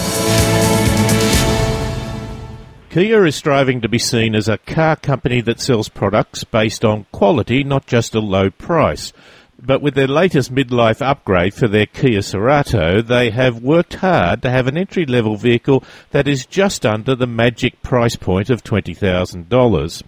Kia 2.90 3.26
is 3.26 3.38
striving 3.38 3.80
to 3.80 3.88
be 3.88 3.98
seen 3.98 4.36
as 4.36 4.50
a 4.50 4.58
car 4.58 4.98
company 4.98 5.40
that 5.40 5.62
sells 5.62 5.88
products 5.88 6.44
based 6.44 6.84
on 6.84 7.06
quality, 7.14 7.64
not 7.64 7.88
just 7.88 8.14
a 8.14 8.20
low 8.20 8.50
price. 8.50 9.14
But 9.58 9.82
with 9.82 9.96
their 9.96 10.10
latest 10.10 10.54
midlife 10.54 11.02
upgrade 11.02 11.54
for 11.54 11.70
their 11.70 11.86
Kia 11.86 12.20
Cerato, 12.20 13.02
they 13.02 13.30
have 13.30 13.64
worked 13.64 13.96
hard 13.96 14.42
to 14.42 14.50
have 14.50 14.68
an 14.68 14.78
entry 14.78 15.06
level 15.06 15.38
vehicle 15.38 15.82
that 16.12 16.28
is 16.28 16.46
just 16.46 16.86
under 16.86 17.16
the 17.16 17.26
magic 17.26 17.82
price 17.82 18.18
point 18.18 18.50
of 18.50 18.62
$20,000. 18.62 20.04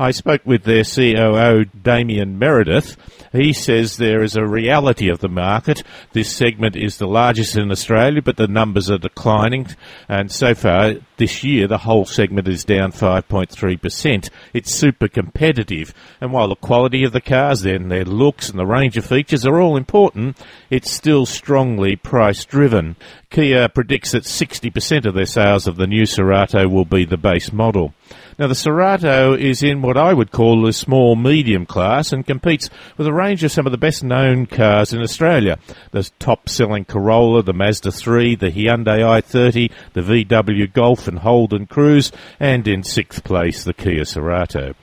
I 0.00 0.12
spoke 0.12 0.42
with 0.44 0.62
their 0.62 0.84
COO, 0.84 1.64
Damien 1.64 2.38
Meredith. 2.38 2.96
He 3.32 3.52
says 3.52 3.96
there 3.96 4.22
is 4.22 4.36
a 4.36 4.46
reality 4.46 5.08
of 5.08 5.18
the 5.18 5.28
market. 5.28 5.82
This 6.12 6.34
segment 6.34 6.76
is 6.76 6.96
the 6.98 7.08
largest 7.08 7.56
in 7.56 7.72
Australia, 7.72 8.22
but 8.22 8.36
the 8.36 8.46
numbers 8.46 8.90
are 8.90 8.98
declining. 8.98 9.66
And 10.08 10.30
so 10.30 10.54
far 10.54 10.94
this 11.16 11.42
year, 11.42 11.66
the 11.66 11.78
whole 11.78 12.04
segment 12.04 12.46
is 12.46 12.64
down 12.64 12.92
5.3%. 12.92 14.30
It's 14.54 14.72
super 14.72 15.08
competitive. 15.08 15.92
And 16.20 16.32
while 16.32 16.48
the 16.48 16.54
quality 16.54 17.02
of 17.02 17.12
the 17.12 17.20
cars, 17.20 17.62
then 17.62 17.88
their 17.88 18.04
looks 18.04 18.48
and 18.48 18.58
the 18.58 18.66
range 18.66 18.96
of 18.96 19.04
features 19.04 19.44
are 19.44 19.60
all 19.60 19.76
important, 19.76 20.36
it's 20.70 20.90
still 20.90 21.26
strongly 21.26 21.96
price 21.96 22.44
driven. 22.44 22.94
Kia 23.30 23.68
predicts 23.68 24.12
that 24.12 24.22
60% 24.22 25.06
of 25.06 25.14
their 25.14 25.26
sales 25.26 25.66
of 25.66 25.76
the 25.76 25.88
new 25.88 26.04
Cerato 26.04 26.70
will 26.70 26.84
be 26.84 27.04
the 27.04 27.16
base 27.16 27.52
model. 27.52 27.92
Now, 28.38 28.46
the 28.46 28.54
Cerato 28.54 29.36
is 29.36 29.64
in 29.64 29.82
what 29.82 29.96
I 29.96 30.14
would 30.14 30.30
call 30.30 30.62
the 30.62 30.72
small 30.72 31.16
medium 31.16 31.66
class 31.66 32.12
and 32.12 32.24
competes 32.24 32.70
with 32.96 33.08
a 33.08 33.12
range 33.12 33.42
of 33.42 33.50
some 33.50 33.66
of 33.66 33.72
the 33.72 33.78
best 33.78 34.04
known 34.04 34.46
cars 34.46 34.92
in 34.92 35.02
Australia. 35.02 35.58
The 35.90 36.08
top 36.20 36.48
selling 36.48 36.84
Corolla, 36.84 37.42
the 37.42 37.52
Mazda 37.52 37.90
3, 37.90 38.36
the 38.36 38.52
Hyundai 38.52 39.00
i30, 39.00 39.72
the 39.92 40.02
VW 40.02 40.72
Golf 40.72 41.08
and 41.08 41.18
Holden 41.18 41.66
Cruze, 41.66 42.12
and 42.38 42.68
in 42.68 42.84
sixth 42.84 43.24
place, 43.24 43.64
the 43.64 43.74
Kia 43.74 44.02
Cerato. 44.02 44.76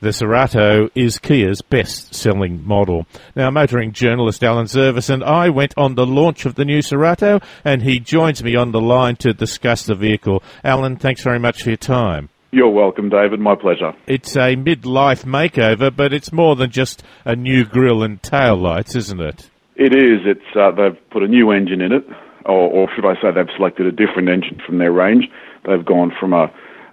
The 0.00 0.08
Cerato 0.08 0.88
is 0.94 1.18
Kia's 1.18 1.60
best 1.60 2.14
selling 2.14 2.66
model. 2.66 3.06
Now, 3.36 3.50
motoring 3.50 3.92
journalist 3.92 4.42
Alan 4.42 4.66
Zurvas 4.66 5.10
and 5.10 5.22
I 5.22 5.50
went 5.50 5.74
on 5.76 5.96
the 5.96 6.06
launch 6.06 6.46
of 6.46 6.54
the 6.54 6.64
new 6.64 6.78
Cerato, 6.78 7.42
and 7.62 7.82
he 7.82 8.00
joins 8.00 8.42
me 8.42 8.56
on 8.56 8.72
the 8.72 8.80
line 8.80 9.16
to 9.16 9.34
discuss 9.34 9.84
the 9.84 9.94
vehicle. 9.94 10.42
Alan, 10.64 10.96
thanks 10.96 11.22
very 11.22 11.38
much 11.38 11.62
for 11.62 11.68
your 11.68 11.76
time. 11.76 12.30
You're 12.54 12.68
welcome, 12.68 13.08
David. 13.08 13.40
My 13.40 13.54
pleasure. 13.54 13.94
It's 14.06 14.36
a 14.36 14.56
midlife 14.56 15.24
makeover, 15.24 15.94
but 15.94 16.12
it's 16.12 16.32
more 16.32 16.54
than 16.54 16.70
just 16.70 17.02
a 17.24 17.34
new 17.34 17.64
grille 17.64 18.02
and 18.02 18.22
tail 18.22 18.56
lights, 18.56 18.94
isn't 18.94 19.20
it? 19.20 19.48
It 19.74 19.94
is. 19.94 20.20
It's 20.26 20.54
uh, 20.54 20.70
they've 20.72 21.10
put 21.10 21.22
a 21.22 21.28
new 21.28 21.50
engine 21.50 21.80
in 21.80 21.92
it, 21.92 22.04
or, 22.44 22.68
or, 22.68 22.88
should 22.94 23.06
I 23.06 23.14
say, 23.14 23.32
they've 23.34 23.48
selected 23.56 23.86
a 23.86 23.90
different 23.90 24.28
engine 24.28 24.60
from 24.66 24.76
their 24.76 24.92
range. 24.92 25.24
They've 25.66 25.82
gone 25.82 26.12
from 26.20 26.34
a, 26.34 26.52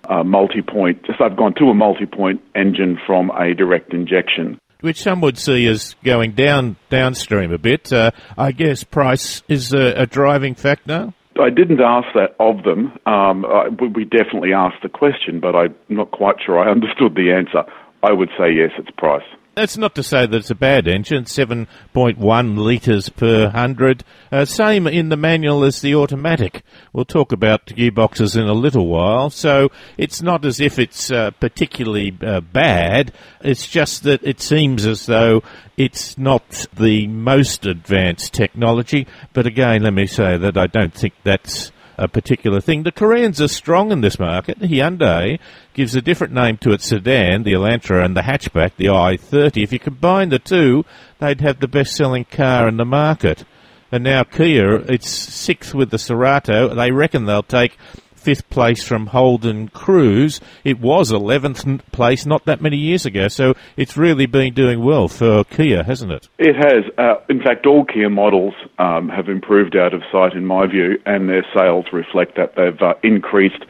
a 0.09 0.23
multi-point, 0.23 1.05
just 1.05 1.19
they've 1.19 1.35
gone 1.35 1.55
to 1.55 1.65
a 1.65 1.73
multi-point 1.73 2.41
engine 2.55 2.97
from 3.05 3.29
a 3.31 3.53
direct 3.53 3.93
injection 3.93 4.59
which 4.81 5.01
some 5.01 5.19
would 5.19 5.37
see 5.37 5.67
as 5.67 5.93
going 6.05 6.31
down 6.31 6.77
downstream 6.89 7.51
a 7.51 7.57
bit. 7.57 7.91
Uh, 7.91 8.11
I 8.37 8.53
guess 8.53 8.81
price 8.85 9.43
is 9.49 9.73
a, 9.73 10.03
a 10.03 10.05
driving 10.05 10.55
factor. 10.55 11.13
I 11.41 11.49
didn't 11.49 11.81
ask 11.81 12.07
that 12.15 12.35
of 12.39 12.63
them. 12.63 12.97
Um, 13.05 13.45
I, 13.45 13.69
we 13.69 14.05
definitely 14.05 14.53
asked 14.53 14.83
the 14.83 14.89
question, 14.89 15.39
but 15.39 15.55
I'm 15.55 15.75
not 15.89 16.11
quite 16.11 16.35
sure 16.45 16.59
I 16.59 16.69
understood 16.71 17.15
the 17.15 17.31
answer. 17.31 17.63
I 18.03 18.13
would 18.13 18.29
say 18.37 18.51
yes, 18.51 18.71
it's 18.77 18.91
price. 18.97 19.25
That's 19.59 19.75
not 19.75 19.93
to 19.95 20.03
say 20.03 20.25
that 20.25 20.37
it's 20.37 20.49
a 20.49 20.55
bad 20.55 20.87
engine, 20.87 21.25
7.1 21.25 22.57
litres 22.57 23.09
per 23.09 23.43
100. 23.47 24.05
Uh, 24.31 24.45
same 24.45 24.87
in 24.87 25.09
the 25.09 25.17
manual 25.17 25.65
as 25.65 25.81
the 25.81 25.95
automatic. 25.95 26.63
We'll 26.93 27.03
talk 27.03 27.33
about 27.33 27.65
gearboxes 27.65 28.37
in 28.37 28.47
a 28.47 28.53
little 28.53 28.87
while. 28.87 29.29
So 29.29 29.67
it's 29.97 30.21
not 30.21 30.45
as 30.45 30.61
if 30.61 30.79
it's 30.79 31.11
uh, 31.11 31.31
particularly 31.31 32.17
uh, 32.21 32.39
bad. 32.39 33.11
It's 33.41 33.67
just 33.67 34.03
that 34.03 34.23
it 34.23 34.39
seems 34.39 34.85
as 34.85 35.07
though 35.07 35.43
it's 35.75 36.17
not 36.17 36.65
the 36.73 37.07
most 37.07 37.65
advanced 37.65 38.33
technology. 38.33 39.07
But 39.33 39.45
again, 39.45 39.83
let 39.83 39.93
me 39.93 40.07
say 40.07 40.37
that 40.37 40.57
I 40.57 40.67
don't 40.67 40.93
think 40.93 41.15
that's 41.25 41.73
a 41.99 42.07
particular 42.07 42.61
thing. 42.61 42.83
The 42.83 42.91
Koreans 42.91 43.41
are 43.41 43.47
strong 43.49 43.91
in 43.91 44.01
this 44.01 44.17
market. 44.17 44.59
Hyundai 44.59 45.37
gives 45.73 45.95
a 45.95 46.01
different 46.01 46.33
name 46.33 46.57
to 46.57 46.71
its 46.71 46.85
sedan, 46.85 47.43
the 47.43 47.53
Elantra, 47.53 48.03
and 48.03 48.15
the 48.15 48.21
hatchback, 48.21 48.71
the 48.77 48.85
i30. 48.85 49.63
If 49.63 49.73
you 49.73 49.79
combine 49.79 50.29
the 50.29 50.39
two, 50.39 50.85
they'd 51.19 51.41
have 51.41 51.59
the 51.59 51.67
best-selling 51.67 52.25
car 52.25 52.67
in 52.67 52.77
the 52.77 52.85
market. 52.85 53.43
And 53.91 54.03
now 54.03 54.23
Kia, 54.23 54.75
it's 54.75 55.09
sixth 55.09 55.73
with 55.73 55.89
the 55.89 55.97
Cerato. 55.97 56.73
They 56.73 56.91
reckon 56.91 57.25
they'll 57.25 57.43
take 57.43 57.77
fifth 58.19 58.49
place 58.49 58.83
from 58.83 59.07
Holden 59.07 59.69
Cruze. 59.69 60.39
It 60.63 60.79
was 60.79 61.11
11th 61.11 61.81
place 61.91 62.25
not 62.25 62.45
that 62.45 62.61
many 62.61 62.77
years 62.77 63.05
ago, 63.05 63.27
so 63.27 63.53
it's 63.77 63.97
really 63.97 64.25
been 64.25 64.53
doing 64.53 64.83
well 64.83 65.07
for 65.07 65.43
Kia, 65.45 65.83
hasn't 65.83 66.11
it? 66.11 66.27
It 66.37 66.55
has. 66.55 66.83
Uh, 66.97 67.15
in 67.29 67.41
fact, 67.41 67.65
all 67.65 67.85
Kia 67.85 68.09
models 68.09 68.53
um, 68.77 69.09
have 69.09 69.29
improved 69.29 69.75
out 69.75 69.93
of 69.93 70.01
sight, 70.11 70.33
in 70.33 70.45
my 70.45 70.67
view, 70.67 70.99
and 71.05 71.29
their 71.29 71.45
sales 71.55 71.85
reflect 71.93 72.35
that. 72.37 72.55
They've 72.55 72.81
uh, 72.81 72.93
increased 73.03 73.63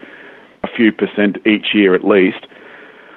a 0.63 0.68
few 0.75 0.91
percent 0.91 1.38
each 1.46 1.68
year 1.74 1.94
at 1.96 2.03
least, 2.03 2.46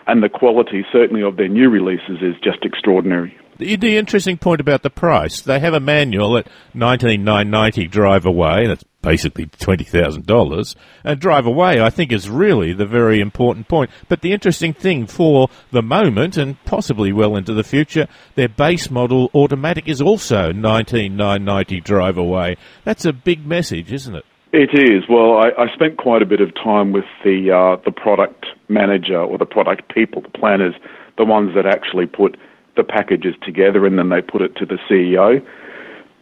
and 0.07 0.23
the 0.23 0.29
quality, 0.29 0.85
certainly, 0.93 1.23
of 1.23 1.37
their 1.37 1.49
new 1.49 1.71
releases 1.71 2.19
is 2.21 2.35
just 2.43 2.65
extraordinary. 2.65 3.37
The, 3.63 3.77
the 3.77 3.97
interesting 3.97 4.39
point 4.39 4.61
about 4.61 4.83
the 4.83 4.91
price, 4.91 5.41
they 5.41 5.61
have 5.61 5.73
a 5.73 5.79
manual 5.79 6.37
at 6.37 6.49
19990 6.75 7.87
drive 7.87 8.27
away, 8.27 8.67
that's 8.67 8.83
basically 9.03 9.47
$20,000. 9.47 10.75
And 11.05 11.21
drive 11.21 11.47
away, 11.47 11.81
I 11.81 11.89
think, 11.89 12.11
is 12.11 12.29
really 12.29 12.73
the 12.73 12.87
very 12.87 13.21
important 13.21 13.69
point. 13.69 13.91
But 14.09 14.21
the 14.21 14.33
interesting 14.33 14.75
thing 14.75 15.07
for 15.07 15.49
the 15.71 15.81
moment, 15.81 16.37
and 16.37 16.63
possibly 16.65 17.13
well 17.13 17.37
into 17.37 17.55
the 17.55 17.63
future, 17.63 18.09
their 18.35 18.49
base 18.49 18.91
model 18.91 19.31
automatic 19.33 19.87
is 19.87 20.01
also 20.03 20.51
19990 20.51 21.81
drive 21.83 22.17
away. 22.19 22.57
That's 22.83 23.05
a 23.05 23.13
big 23.13 23.47
message, 23.47 23.93
isn't 23.93 24.17
it? 24.17 24.25
It 24.53 24.71
is. 24.75 25.05
Well, 25.09 25.39
I, 25.39 25.51
I 25.57 25.73
spent 25.73 25.99
quite 25.99 26.23
a 26.23 26.27
bit 26.27 26.41
of 26.41 26.53
time 26.57 26.91
with 26.91 27.07
the 27.25 27.53
uh, 27.53 27.81
the 27.85 27.93
product 27.93 28.45
manager 28.69 29.19
or 29.19 29.39
the 29.39 29.47
product 29.47 29.95
people, 29.95 30.21
the 30.21 30.29
planners, 30.29 30.75
the 31.17 31.25
ones 31.25 31.55
that 31.55 31.65
actually 31.65 32.07
put 32.07 32.37
the 32.77 32.85
packages 32.85 33.35
together 33.43 33.87
and 33.87 33.99
then 33.99 34.09
they 34.09 34.23
put 34.23 34.43
it 34.43 34.57
to 34.57 34.67
the 34.67 34.79
CEO, 34.89 35.45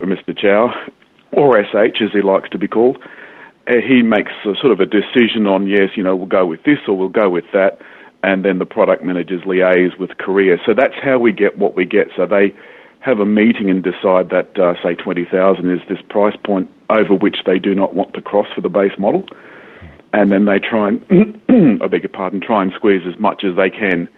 Mr. 0.01 0.37
Chow, 0.37 0.73
or 1.33 1.63
SH 1.63 2.03
as 2.03 2.13
he 2.13 2.23
likes 2.23 2.49
to 2.51 2.59
be 2.59 2.69
called. 2.69 2.99
Uh, 3.69 3.75
he 3.87 4.03
makes 4.03 4.33
a, 4.45 4.55
sort 4.61 4.73
of 4.73 4.81
a 4.81 4.87
decision 4.87 5.47
on 5.47 5.67
yes, 5.67 5.91
you 5.97 6.03
know, 6.03 6.17
we'll 6.17 6.27
go 6.27 6.47
with 6.47 6.63
this 6.65 6.79
or 6.89 6.97
we'll 6.97 7.09
go 7.09 7.29
with 7.29 7.45
that, 7.53 7.79
and 8.23 8.45
then 8.45 8.59
the 8.59 8.67
product 8.67 9.05
managers 9.05 9.43
liaise 9.43 9.99
with 9.99 10.17
Korea. 10.19 10.57
So 10.67 10.75
that's 10.75 10.95
how 11.03 11.19
we 11.19 11.33
get 11.33 11.59
what 11.59 11.77
we 11.77 11.85
get. 11.85 12.09
So 12.17 12.27
they 12.27 12.55
have 13.01 13.21
a 13.21 13.27
meeting 13.27 13.71
and 13.71 13.83
decide 13.83 14.31
that 14.31 14.59
uh, 14.59 14.75
say 14.83 14.95
twenty 14.95 15.25
thousand 15.25 15.71
is 15.71 15.81
this 15.89 15.99
price 16.09 16.37
point 16.45 16.71
over 16.89 17.15
which 17.15 17.39
they 17.47 17.59
do 17.59 17.75
not 17.75 17.95
want 17.95 18.15
to 18.15 18.23
cross 18.23 18.47
for 18.55 18.61
the 18.61 18.69
base 18.69 18.99
model, 18.99 19.25
and 20.13 20.33
then 20.33 20.47
they 20.47 20.59
try 20.59 20.89
and 20.89 21.81
I 21.83 21.87
beg 21.87 22.03
your 22.03 22.11
pardon, 22.11 22.41
try 22.41 22.63
and 22.63 22.73
squeeze 22.75 23.03
as 23.07 23.19
much 23.21 23.45
as 23.45 23.57
they 23.57 23.71
can 23.71 24.09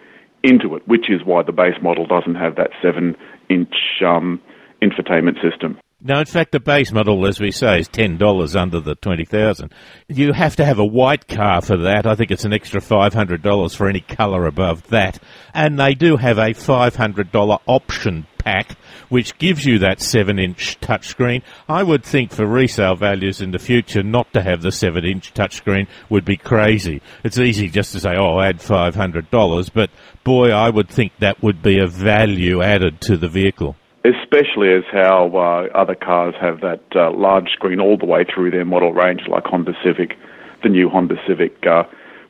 into 0.43 0.75
it, 0.75 0.87
which 0.87 1.09
is 1.09 1.21
why 1.25 1.43
the 1.43 1.51
base 1.51 1.81
model 1.81 2.05
doesn't 2.05 2.35
have 2.35 2.55
that 2.57 2.71
seven-inch 2.81 3.75
um, 4.05 4.41
infotainment 4.81 5.41
system. 5.41 5.79
Now, 6.05 6.19
in 6.19 6.25
fact, 6.25 6.51
the 6.51 6.59
base 6.59 6.91
model, 6.91 7.25
as 7.25 7.39
we 7.39 7.51
say, 7.51 7.79
is 7.79 7.87
ten 7.87 8.17
dollars 8.17 8.57
under 8.57 8.81
the 8.81 8.95
twenty 8.95 9.23
thousand. 9.23 9.73
You 10.09 10.33
have 10.33 10.57
to 10.57 10.65
have 10.65 10.77
a 10.77 10.85
white 10.85 11.29
car 11.29 11.61
for 11.61 11.77
that. 11.77 12.05
I 12.05 12.15
think 12.15 12.29
it's 12.29 12.43
an 12.43 12.51
extra 12.51 12.81
five 12.81 13.13
hundred 13.13 13.41
dollars 13.41 13.73
for 13.73 13.87
any 13.87 14.01
colour 14.01 14.45
above 14.45 14.85
that, 14.89 15.19
and 15.53 15.79
they 15.79 15.93
do 15.93 16.17
have 16.17 16.39
a 16.39 16.51
five 16.51 16.97
hundred 16.97 17.31
dollar 17.31 17.59
option 17.67 18.27
pack, 18.37 18.75
which 19.13 19.37
gives 19.37 19.63
you 19.63 19.77
that 19.77 20.01
seven-inch 20.01 20.79
touchscreen. 20.79 21.43
I 21.69 21.83
would 21.83 22.03
think 22.03 22.31
for 22.31 22.47
resale 22.47 22.95
values 22.95 23.41
in 23.41 23.51
the 23.51 23.59
future, 23.59 24.01
not 24.01 24.33
to 24.33 24.41
have 24.41 24.63
the 24.63 24.71
seven-inch 24.71 25.35
touchscreen 25.35 25.85
would 26.09 26.25
be 26.25 26.35
crazy. 26.35 26.99
It's 27.23 27.37
easy 27.37 27.69
just 27.69 27.91
to 27.91 27.99
say, 27.99 28.15
"Oh, 28.17 28.39
add 28.39 28.59
five 28.59 28.95
hundred 28.95 29.29
dollars," 29.29 29.69
but 29.69 29.91
boy, 30.23 30.49
I 30.49 30.71
would 30.71 30.89
think 30.89 31.11
that 31.19 31.43
would 31.43 31.61
be 31.61 31.77
a 31.77 31.85
value 31.85 32.63
added 32.63 33.01
to 33.01 33.15
the 33.15 33.29
vehicle 33.29 33.75
especially 34.05 34.67
as 34.73 34.83
how 34.91 35.31
uh, 35.33 35.77
other 35.77 35.95
cars 35.95 36.35
have 36.41 36.59
that 36.59 36.83
uh, 36.93 37.09
large 37.11 37.47
screen 37.53 37.79
all 37.79 37.97
the 37.97 38.05
way 38.05 38.25
through 38.25 38.51
their 38.51 38.65
model 38.65 38.91
range, 38.91 39.21
like 39.29 39.45
Honda 39.45 39.71
Civic, 39.81 40.17
the 40.61 40.67
new 40.67 40.89
Honda 40.89 41.15
Civic, 41.25 41.55
uh, 41.65 41.83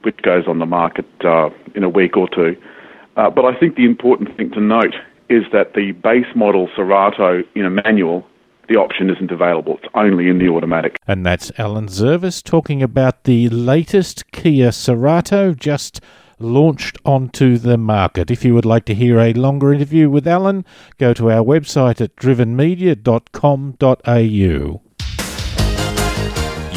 which 0.03 0.17
goes 0.21 0.43
on 0.47 0.59
the 0.59 0.67
market 0.67 1.07
uh, 1.25 1.49
in 1.73 1.83
a 1.83 1.89
week 1.89 2.15
or 2.15 2.29
two. 2.29 2.55
Uh, 3.17 3.31
but 3.31 3.45
I 3.45 3.57
think 3.59 3.75
the 3.75 3.85
important 3.85 4.37
thing 4.37 4.51
to 4.51 4.61
note 4.61 4.93
is 5.29 5.43
that 5.51 5.73
the 5.73 5.91
base 5.91 6.33
model 6.35 6.69
Cerato 6.77 7.43
in 7.55 7.65
a 7.65 7.69
manual, 7.69 8.25
the 8.69 8.75
option 8.75 9.09
isn't 9.09 9.31
available. 9.31 9.79
It's 9.81 9.91
only 9.95 10.29
in 10.29 10.39
the 10.39 10.49
automatic. 10.49 10.97
And 11.07 11.25
that's 11.25 11.51
Alan 11.57 11.87
Zurvas 11.87 12.43
talking 12.43 12.83
about 12.83 13.23
the 13.23 13.49
latest 13.49 14.31
Kia 14.31 14.69
Cerato, 14.69 15.57
just 15.57 16.01
launched 16.39 16.97
onto 17.05 17.57
the 17.57 17.77
market. 17.77 18.31
If 18.31 18.45
you 18.45 18.53
would 18.53 18.65
like 18.65 18.85
to 18.85 18.93
hear 18.93 19.19
a 19.19 19.33
longer 19.33 19.73
interview 19.73 20.09
with 20.09 20.25
Alan, 20.27 20.65
go 20.97 21.13
to 21.13 21.31
our 21.31 21.43
website 21.43 22.01
at 22.01 22.15
drivenmedia.com.au. 22.15 24.81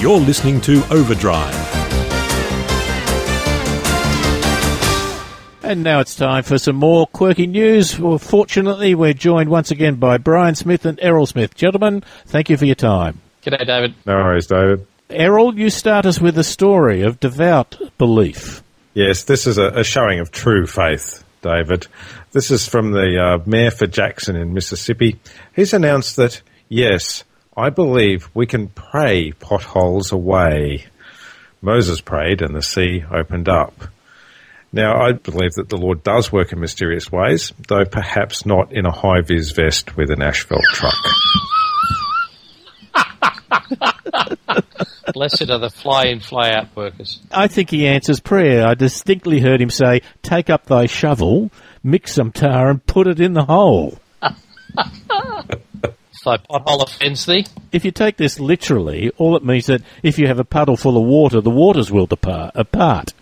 You're 0.01 0.21
listening 0.21 0.61
to 0.63 0.83
Overdrive. 0.91 1.66
And 5.67 5.83
now 5.83 5.99
it's 5.99 6.15
time 6.15 6.45
for 6.45 6.59
some 6.59 6.77
more 6.77 7.09
quirky 7.09 7.49
news. 7.49 7.99
Well, 7.99 8.19
fortunately, 8.19 8.95
we're 8.95 9.13
joined 9.13 9.49
once 9.49 9.73
again 9.73 9.97
by 9.97 10.17
Brian 10.17 10.55
Smith 10.55 10.87
and 10.87 10.97
Errol 11.03 11.27
Smith. 11.27 11.57
Gentlemen, 11.57 12.05
thank 12.25 12.49
you 12.49 12.57
for 12.57 12.67
your 12.67 12.77
time. 12.77 13.21
G'day, 13.43 13.67
David. 13.67 13.97
No 14.07 14.15
worries, 14.15 14.47
David. 14.47 14.87
Errol, 15.11 15.59
you 15.59 15.69
start 15.69 16.07
us 16.07 16.21
with 16.21 16.39
a 16.39 16.45
story 16.45 17.03
of 17.03 17.19
devout 17.19 17.77
belief. 17.99 18.63
Yes, 18.95 19.25
this 19.25 19.49
is 19.49 19.59
a, 19.59 19.81
a 19.81 19.83
showing 19.83 20.21
of 20.21 20.31
true 20.31 20.69
faith, 20.69 21.25
David. 21.43 21.89
This 22.31 22.53
is 22.53 22.69
from 22.69 22.93
the 22.93 23.21
uh, 23.21 23.43
mayor 23.45 23.73
for 23.73 23.89
Jackson 23.89 24.37
in 24.37 24.55
Mississippi. 24.55 25.19
He's 25.57 25.75
announced 25.75 26.15
that, 26.15 26.43
yes, 26.69 27.25
I 27.57 27.71
believe 27.71 28.31
we 28.35 28.47
can 28.47 28.69
pray 28.69 29.33
potholes 29.33 30.13
away. 30.13 30.87
Moses 31.61 32.01
prayed 32.01 32.41
and 32.41 32.55
the 32.55 32.63
sea 32.63 33.03
opened 33.11 33.49
up. 33.49 33.89
Now, 34.77 35.01
I 35.01 35.13
believe 35.13 35.55
that 35.55 35.71
the 35.71 35.79
Lord 35.79 36.03
does 36.03 36.31
work 36.31 36.53
in 36.53 36.61
mysterious 36.61 37.11
ways, 37.11 37.51
though 37.67 37.87
perhaps 37.87 38.45
not 38.45 38.75
in 38.75 38.85
a 38.85 38.93
high 38.93 39.23
vis 39.23 39.53
vest 39.53 39.97
with 39.97 40.11
an 40.11 40.21
asphalt 40.21 40.61
truck. 40.67 40.95
Blessed 45.15 45.49
are 45.49 45.59
the 45.59 45.71
fly 45.71 46.09
in, 46.09 46.21
fly 46.21 46.51
out 46.51 46.77
workers. 46.77 47.21
I 47.33 47.49
think 47.49 47.71
he 47.71 47.87
answers 47.87 48.21
prayer. 48.21 48.67
I 48.67 48.75
distinctly 48.75 49.41
heard 49.41 49.63
him 49.63 49.71
say, 49.71 50.03
Take 50.21 50.51
up 50.51 50.67
thy 50.67 50.85
shovel, 50.85 51.51
mix 51.83 52.13
some 52.13 52.31
tar, 52.31 52.69
and 52.69 52.85
put 52.85 53.07
it 53.07 53.19
in 53.19 53.33
the 53.33 53.47
hole. 53.47 53.99
thy 54.21 54.35
pothole 56.37 56.83
offends 56.83 57.25
thee. 57.25 57.47
If 57.73 57.87
you 57.87 57.93
take 57.93 58.19
this 58.19 58.39
literally, 58.39 59.11
all 59.17 59.37
it 59.37 59.45
means 59.45 59.65
that 59.67 59.81
if 60.03 60.19
you 60.19 60.27
have 60.27 60.39
a 60.39 60.45
puddle 60.45 60.77
full 60.77 60.99
of 60.99 61.05
water, 61.05 61.41
the 61.41 61.49
waters 61.49 61.91
will 61.91 62.07
depart, 62.07 62.51
apart, 62.55 63.15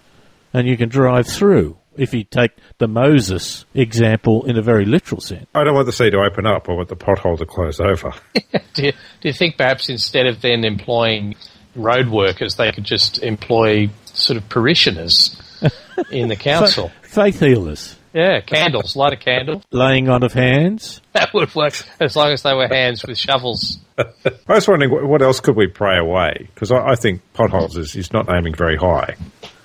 and 0.55 0.67
you 0.69 0.77
can 0.77 0.89
drive 0.89 1.27
through 1.27 1.77
if 1.97 2.15
you 2.15 2.25
take 2.25 2.53
the 2.79 2.89
Moses 2.89 3.67
example 3.75 4.45
in 4.47 4.57
a 4.57 4.63
very 4.63 4.85
literal 4.85 5.21
sense. 5.21 5.47
I 5.55 5.65
don't 5.65 5.75
want 5.75 5.87
the 5.87 5.93
sea 5.93 6.11
to 6.11 6.19
open 6.19 6.47
up. 6.47 6.69
I 6.69 6.73
want 6.73 6.89
the 6.89 6.97
pothole 6.97 7.37
to 7.39 7.47
close 7.47 7.81
over. 7.81 8.13
do, 8.75 8.87
you, 8.87 8.93
do 8.93 9.29
you 9.29 9.33
think 9.33 9.57
perhaps 9.57 9.89
instead 9.89 10.27
of 10.27 10.41
then 10.41 10.65
employing 10.65 11.35
road 11.75 12.09
workers, 12.09 12.55
they 12.55 12.73
could 12.73 12.85
just 12.85 13.23
employ 13.23 13.91
sort 14.07 14.37
of 14.37 14.49
parishioners 14.49 15.41
in 16.11 16.29
the 16.29 16.37
council? 16.37 16.91
Faith 17.03 17.41
healers. 17.41 17.97
Yeah, 18.13 18.41
candles, 18.41 18.95
light 18.95 19.13
a 19.13 19.17
candle. 19.17 19.65
Laying 19.73 20.09
on 20.09 20.23
of 20.23 20.33
hands. 20.33 21.01
That 21.15 21.33
would 21.33 21.55
work 21.55 21.75
as 22.01 22.17
long 22.17 22.33
as 22.33 22.43
they 22.43 22.53
were 22.53 22.67
hands 22.67 23.05
with 23.05 23.17
shovels. 23.17 23.79
I 23.97 24.05
was 24.49 24.67
wondering 24.67 24.91
what 25.09 25.23
else 25.23 25.39
could 25.39 25.55
we 25.55 25.69
pray 25.69 25.97
away? 25.97 26.49
Because 26.53 26.73
I, 26.73 26.89
I, 26.89 26.95
think 26.97 27.23
potholes 27.35 27.77
is, 27.77 27.95
is 27.95 28.13
not 28.13 28.29
aiming 28.29 28.57
very 28.57 28.77
high. 28.77 29.15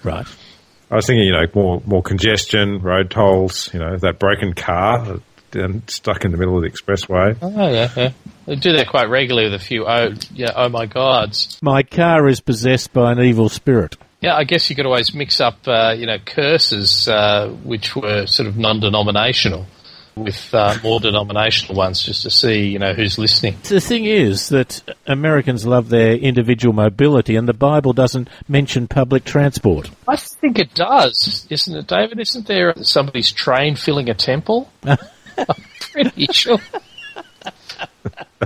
Right. 0.03 0.27
I 0.91 0.95
was 0.95 1.05
thinking, 1.05 1.25
you 1.25 1.33
know, 1.33 1.45
more 1.53 1.81
more 1.85 2.01
congestion, 2.01 2.81
road 2.81 3.11
tolls, 3.11 3.71
you 3.73 3.79
know, 3.79 3.97
that 3.97 4.19
broken 4.19 4.53
car 4.53 5.19
stuck 5.87 6.25
in 6.25 6.31
the 6.31 6.37
middle 6.37 6.55
of 6.57 6.63
the 6.63 6.69
expressway. 6.69 7.35
Oh 7.41 7.71
yeah, 7.71 7.91
yeah. 7.95 8.11
They 8.45 8.55
do 8.55 8.73
that 8.73 8.87
quite 8.87 9.09
regularly 9.09 9.49
with 9.49 9.59
a 9.59 9.63
few 9.63 9.85
oh 9.87 10.13
yeah 10.33 10.51
oh 10.55 10.69
my 10.69 10.85
gods. 10.85 11.59
My 11.61 11.83
car 11.83 12.27
is 12.27 12.39
possessed 12.39 12.93
by 12.93 13.11
an 13.11 13.19
evil 13.19 13.49
spirit. 13.49 13.97
Yeah, 14.21 14.35
I 14.35 14.43
guess 14.43 14.69
you 14.69 14.75
could 14.75 14.85
always 14.85 15.13
mix 15.13 15.39
up, 15.39 15.65
uh, 15.65 15.95
you 15.97 16.05
know, 16.05 16.17
curses 16.19 17.07
uh, 17.07 17.47
which 17.63 17.95
were 17.95 18.25
sort 18.25 18.49
of 18.49 18.57
non-denominational 18.57 19.65
with 20.23 20.53
uh, 20.53 20.75
more 20.83 20.99
denominational 20.99 21.75
ones 21.75 22.03
just 22.03 22.23
to 22.23 22.29
see, 22.29 22.67
you 22.67 22.79
know, 22.79 22.93
who's 22.93 23.17
listening. 23.17 23.57
The 23.63 23.79
thing 23.79 24.05
is 24.05 24.49
that 24.49 24.81
Americans 25.07 25.65
love 25.65 25.89
their 25.89 26.13
individual 26.13 26.73
mobility, 26.73 27.35
and 27.35 27.47
the 27.47 27.53
Bible 27.53 27.93
doesn't 27.93 28.29
mention 28.47 28.87
public 28.87 29.23
transport. 29.23 29.89
I 30.07 30.15
think 30.15 30.59
it 30.59 30.73
does, 30.73 31.47
isn't 31.49 31.75
it, 31.75 31.87
David? 31.87 32.19
Isn't 32.19 32.47
there 32.47 32.73
somebody's 32.81 33.31
train 33.31 33.75
filling 33.75 34.09
a 34.09 34.13
temple? 34.13 34.71
I'm 34.83 34.97
pretty 35.79 36.27
sure. 36.31 36.59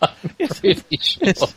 I'm 0.00 0.28
pretty 0.38 0.98
sure. 1.00 1.48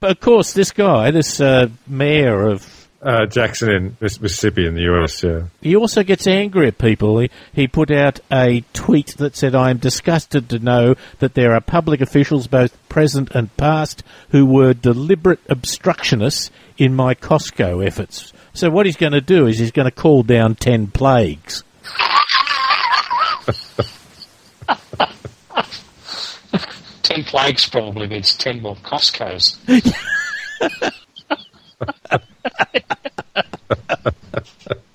but 0.00 0.10
of 0.10 0.20
course, 0.20 0.52
this 0.52 0.70
guy, 0.72 1.10
this 1.10 1.40
uh, 1.40 1.68
mayor 1.86 2.46
of 2.46 2.79
Uh, 3.02 3.24
Jackson 3.24 3.70
in 3.70 3.96
Mississippi 4.00 4.66
in 4.66 4.74
the 4.74 4.82
US, 4.82 5.22
yeah. 5.22 5.44
He 5.62 5.74
also 5.74 6.02
gets 6.02 6.26
angry 6.26 6.68
at 6.68 6.76
people. 6.76 7.18
He, 7.18 7.30
he 7.52 7.66
put 7.66 7.90
out 7.90 8.20
a 8.30 8.62
tweet 8.74 9.16
that 9.16 9.36
said, 9.36 9.54
I 9.54 9.70
am 9.70 9.78
disgusted 9.78 10.50
to 10.50 10.58
know 10.58 10.96
that 11.18 11.32
there 11.32 11.54
are 11.54 11.62
public 11.62 12.02
officials, 12.02 12.46
both 12.46 12.76
present 12.90 13.30
and 13.30 13.56
past, 13.56 14.02
who 14.30 14.44
were 14.44 14.74
deliberate 14.74 15.40
obstructionists 15.48 16.50
in 16.76 16.94
my 16.94 17.14
Costco 17.14 17.86
efforts. 17.86 18.34
So 18.52 18.68
what 18.68 18.84
he's 18.84 18.96
going 18.96 19.12
to 19.12 19.22
do 19.22 19.46
is 19.46 19.58
he's 19.58 19.70
going 19.70 19.88
to 19.88 19.90
call 19.90 20.22
down 20.22 20.56
10 20.56 20.88
plagues. 20.88 21.64
Ten 27.02 27.24
plagues 27.24 27.68
probably 27.68 28.06
means 28.06 28.36
ten 28.36 28.62
more 28.62 28.76
Costco's. 28.76 29.58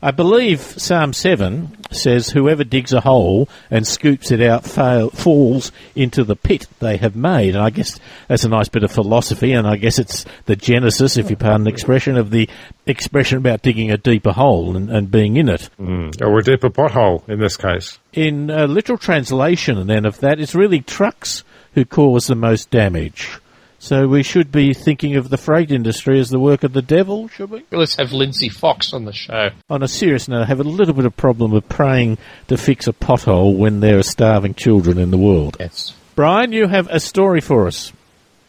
I 0.05 0.11
believe 0.11 0.61
Psalm 0.61 1.13
7 1.13 1.75
says, 1.89 2.29
Whoever 2.29 2.63
digs 2.63 2.93
a 2.93 3.01
hole 3.01 3.49
and 3.71 3.87
scoops 3.87 4.29
it 4.29 4.39
out 4.39 4.63
fail, 4.63 5.09
falls 5.09 5.71
into 5.95 6.23
the 6.23 6.35
pit 6.35 6.67
they 6.79 6.97
have 6.97 7.15
made. 7.15 7.55
And 7.55 7.63
I 7.63 7.71
guess 7.71 7.99
that's 8.27 8.43
a 8.43 8.49
nice 8.49 8.69
bit 8.69 8.83
of 8.83 8.91
philosophy, 8.91 9.53
and 9.53 9.65
I 9.65 9.77
guess 9.77 9.97
it's 9.97 10.23
the 10.45 10.55
genesis, 10.55 11.17
if 11.17 11.31
you 11.31 11.35
pardon 11.35 11.63
the 11.63 11.71
expression, 11.71 12.17
of 12.17 12.29
the 12.29 12.47
expression 12.85 13.39
about 13.39 13.63
digging 13.63 13.89
a 13.89 13.97
deeper 13.97 14.31
hole 14.31 14.77
and, 14.77 14.91
and 14.91 15.09
being 15.09 15.37
in 15.37 15.49
it. 15.49 15.71
Mm. 15.79 16.21
Or 16.21 16.37
a 16.37 16.43
deeper 16.43 16.69
pothole 16.69 17.27
in 17.27 17.39
this 17.39 17.57
case. 17.57 17.97
In 18.13 18.51
uh, 18.51 18.67
literal 18.67 18.99
translation, 18.99 19.87
then, 19.87 20.05
of 20.05 20.19
that, 20.19 20.39
it's 20.39 20.53
really 20.53 20.81
trucks 20.81 21.43
who 21.73 21.83
cause 21.83 22.27
the 22.27 22.35
most 22.35 22.69
damage. 22.69 23.39
So 23.85 24.07
we 24.07 24.23
should 24.23 24.51
be 24.51 24.73
thinking 24.73 25.15
of 25.15 25.29
the 25.29 25.37
freight 25.37 25.69
industry 25.69 26.19
as 26.19 26.31
the 26.31 26.39
work 26.39 26.63
of 26.63 26.73
the 26.73 26.81
devil, 26.81 27.27
should 27.27 27.51
we? 27.51 27.65
Let's 27.69 27.97
have 27.97 28.13
Lindsay 28.13 28.49
Fox 28.49 28.93
on 28.93 29.05
the 29.05 29.13
show. 29.13 29.51
On 29.69 29.83
a 29.83 29.87
serious 29.87 30.27
note, 30.27 30.41
I 30.41 30.45
have 30.45 30.59
a 30.59 30.63
little 30.63 30.95
bit 30.95 31.05
of 31.05 31.15
problem 31.15 31.51
with 31.51 31.69
praying 31.69 32.17
to 32.47 32.57
fix 32.57 32.87
a 32.87 32.93
pothole 32.93 33.55
when 33.55 33.81
there 33.81 33.99
are 33.99 34.03
starving 34.03 34.55
children 34.55 34.97
in 34.97 35.11
the 35.11 35.19
world. 35.19 35.57
Yes. 35.59 35.93
Brian, 36.15 36.51
you 36.51 36.65
have 36.65 36.87
a 36.89 36.99
story 36.99 37.41
for 37.41 37.67
us. 37.67 37.93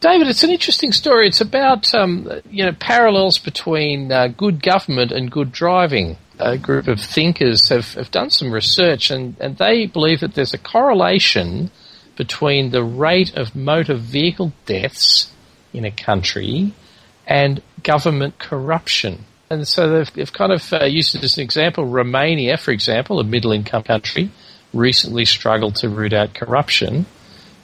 David, 0.01 0.29
it's 0.29 0.43
an 0.43 0.49
interesting 0.49 0.91
story. 0.91 1.29
It's 1.29 1.43
about 1.43 1.95
um, 1.95 2.31
you 2.51 2.65
know 2.65 2.73
parallels 2.73 3.37
between 3.37 4.11
uh, 4.11 4.29
good 4.29 4.63
government 4.63 5.13
and 5.13 5.31
good 5.31 5.53
driving. 5.53 6.17
A 6.39 6.57
group 6.57 6.89
of 6.89 6.99
thinkers 6.99 7.69
have, 7.69 7.93
have 7.93 8.11
done 8.11 8.31
some 8.31 8.51
research, 8.51 9.11
and, 9.11 9.37
and 9.39 9.59
they 9.59 9.85
believe 9.85 10.21
that 10.21 10.33
there's 10.33 10.55
a 10.55 10.59
correlation 10.59 11.71
between 12.17 12.71
the 12.71 12.83
rate 12.83 13.35
of 13.37 13.55
motor 13.55 13.95
vehicle 13.95 14.53
deaths 14.65 15.31
in 15.73 15.85
a 15.85 15.91
country 15.91 16.73
and 17.27 17.63
government 17.83 18.39
corruption. 18.39 19.25
And 19.51 19.67
so 19.67 19.89
they've, 19.89 20.13
they've 20.15 20.33
kind 20.33 20.53
of 20.53 20.73
uh, 20.73 20.85
used 20.85 21.15
it 21.15 21.23
as 21.23 21.37
an 21.37 21.45
example. 21.45 21.85
Romania, 21.85 22.57
for 22.57 22.73
example, 22.73 23.21
a 23.21 23.25
middle 23.25 23.53
income 23.53 23.83
country, 23.83 24.31
recently 24.73 25.25
struggled 25.25 25.77
to 25.77 25.89
root 25.89 26.13
out 26.13 26.35
corruption 26.35 27.07